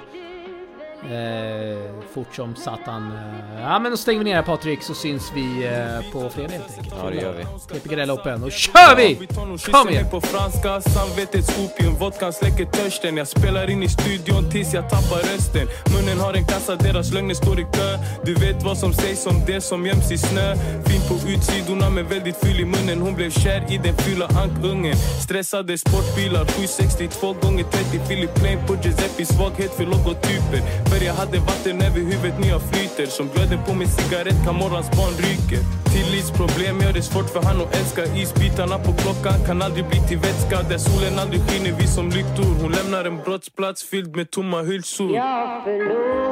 Eh, 1.10 1.78
fort 2.14 2.34
som 2.34 2.56
satan. 2.56 3.12
Eh, 3.12 3.60
ja 3.62 3.78
men 3.78 3.90
då 3.90 3.96
stänger 3.96 4.18
vi 4.18 4.24
ner 4.24 4.34
här 4.34 4.42
Patrik 4.42 4.82
så 4.82 4.94
syns 4.94 5.32
vi 5.34 5.66
eh, 5.66 6.12
på 6.12 6.30
fredag 6.30 6.52
helt 6.52 6.78
enkelt. 6.78 6.94
Ja 7.02 7.10
det 7.10 7.16
gör 7.16 7.32
vi. 7.32 7.44
TP 7.80 7.88
Garell 7.88 8.10
Open. 8.10 8.40
Då 8.40 8.50
kör 8.50 8.96
vi! 8.96 9.26
Kom 9.72 9.88
igen! 9.88 10.06
på 10.10 10.20
franska, 10.20 10.80
samvetets 10.80 11.58
opium, 11.58 11.94
vodkan 11.94 12.32
släcker 12.32 12.64
törsten. 12.64 13.16
Jag 13.16 13.28
spelar 13.28 13.70
in 13.70 13.82
i 13.82 13.88
studion 13.88 14.50
tills 14.50 14.74
jag 14.74 14.90
tappar 14.90 15.18
rösten. 15.18 15.68
Munnen 15.94 16.20
har 16.20 16.34
en 16.34 16.46
kassa, 16.46 16.76
deras 16.76 17.12
lögner 17.12 17.34
står 17.34 17.60
i 17.60 17.62
kö. 17.62 17.98
Du 18.24 18.34
vet 18.34 18.62
vad 18.62 18.78
som 18.78 18.92
sägs 18.92 19.26
om 19.26 19.42
det 19.46 19.60
som 19.60 19.86
göms 19.86 20.12
i 20.12 20.18
snö. 20.18 20.54
Fin 20.86 21.00
på 21.08 21.28
utsidorna 21.28 21.90
men 21.90 22.06
väldigt 22.06 22.36
ful 22.36 22.60
i 22.60 22.64
munnen. 22.64 22.98
Hon 22.98 23.14
blev 23.14 23.30
kär 23.30 23.64
i 23.68 23.78
den 23.78 23.96
fula 23.96 24.26
ankungen. 24.26 24.96
Stressade 24.96 25.78
sportbilar, 25.78 26.44
762 26.44 27.32
gånger 27.42 27.64
30 27.64 27.98
Philip 28.08 28.34
Plain 28.34 28.58
på 28.66 28.74
Giuseppe. 28.74 29.26
Svaghet 29.26 29.72
för 29.76 29.84
logotyper. 29.84 30.60
För 30.96 31.04
jag 31.04 31.14
hade 31.14 31.38
vatten 31.38 31.82
över 31.82 32.00
huvudet 32.00 32.40
när 32.40 32.48
jag 32.48 32.62
flyter. 32.62 33.06
Som 33.06 33.28
glöden 33.28 33.58
på 33.66 33.74
min 33.74 33.88
cigarett 33.88 34.44
kan 34.44 34.54
morgons 34.54 34.90
barn 34.90 35.14
ryker. 35.26 35.62
Tillitsproblem 35.92 36.80
gör 36.80 36.92
det 36.92 37.02
svårt 37.02 37.30
för 37.30 37.42
han 37.42 37.60
att 37.60 37.74
älska. 37.76 38.04
Isbitarna 38.04 38.78
på 38.78 38.92
klockan 38.92 39.38
kan 39.46 39.62
aldrig 39.62 39.88
bli 39.88 40.00
till 40.08 40.18
vätska. 40.18 40.62
Där 40.62 40.78
solen 40.78 41.18
aldrig 41.18 41.40
skiner 41.46 41.72
vi 41.80 41.86
som 41.86 42.08
lyktor. 42.08 42.62
Hon 42.62 42.72
lämnar 42.72 43.04
en 43.04 43.16
brottsplats 43.16 43.84
fylld 43.84 44.16
med 44.16 44.30
tomma 44.30 44.62
hylsor. 44.62 45.16
Jag 45.16 45.64
förlorar. 45.64 46.25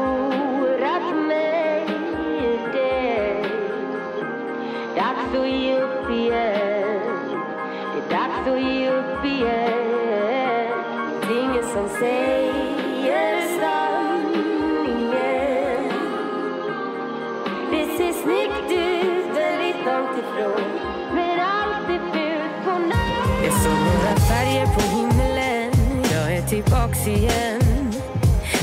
Färger 24.45 24.67
på 24.67 24.81
himmelen 24.81 25.73
Jag 26.13 26.37
är 26.37 26.43
tillbaks 26.43 27.07
igen. 27.07 27.93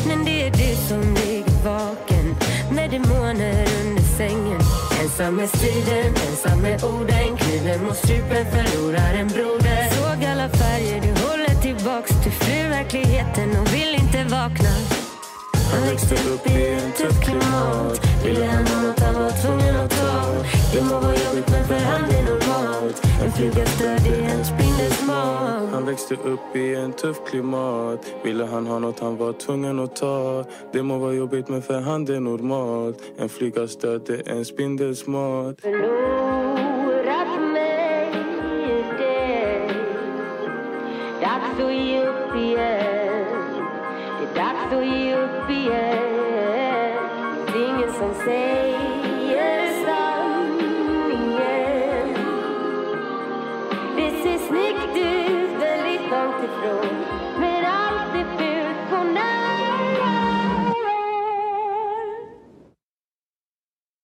Men 0.07 0.25
det 0.25 0.43
är 0.47 0.51
du 0.51 0.75
som 0.75 1.13
ligger 1.13 1.63
vaken. 1.63 2.35
Med 2.71 2.91
demoner 2.91 3.67
under 3.83 4.03
sängen. 4.17 4.61
Ensam 5.01 5.35
med 5.35 5.49
striden, 5.49 6.13
ensam 6.29 6.59
med 6.61 6.83
orden. 6.83 7.37
Kniven 7.37 7.83
mot 7.83 7.97
strupen, 7.97 8.45
förlorar 8.51 9.13
en 9.13 9.27
broder. 9.27 9.89
Såg 9.89 10.25
alla 10.25 10.49
färger, 10.49 11.01
du 11.01 11.21
håller 11.21 11.61
tillbaks 11.61 12.11
Du 12.23 12.31
flyr 12.31 12.69
verkligheten 12.69 13.49
och 13.61 13.73
vill 13.73 13.95
inte 13.95 14.23
vakna 14.23 15.00
han 15.71 15.81
växte 15.89 16.15
upp 16.15 16.47
i 16.47 16.67
en 16.73 16.91
tuff 16.91 17.19
klimat. 17.23 17.99
Ville 18.25 18.45
han 18.45 18.67
ha 18.67 18.81
något 18.81 18.99
han 18.99 19.15
var 19.15 19.29
tvungen 19.41 19.75
att 19.75 19.89
ta 19.89 20.43
Det 20.73 20.81
må 20.81 20.99
vara 20.99 21.15
jobbigt 21.15 21.49
men 21.51 21.65
för 21.65 21.75
han 21.75 22.03
är 22.03 22.23
normalt. 22.23 23.01
En 23.23 23.31
flugas 23.31 23.77
död 23.77 24.07
i 24.07 24.23
en 24.23 24.45
spindels 24.45 25.07
mag 25.07 25.67
Han 25.71 25.85
växte 25.85 26.15
upp 26.15 26.55
i 26.55 26.75
en 26.75 26.93
tuff 26.93 27.17
klimat. 27.29 28.05
Ville 28.23 28.45
han 28.45 28.67
ha 28.67 28.79
något 28.79 28.99
han 28.99 29.17
var 29.17 29.33
tvungen 29.33 29.79
att 29.79 29.95
ta? 29.95 30.45
Det 30.73 30.83
må 30.83 30.97
vara 30.97 31.13
jobbigt 31.13 31.49
men 31.49 31.61
för 31.61 31.81
han 31.81 32.05
det 32.05 32.15
är 32.15 32.19
normalt. 32.19 32.97
En 33.17 33.29
flygas 33.29 33.75
död 33.75 34.09
är 34.09 34.31
en 34.31 34.45
spindels 34.45 35.07
mat. 35.07 35.61
Förlorat 35.61 36.40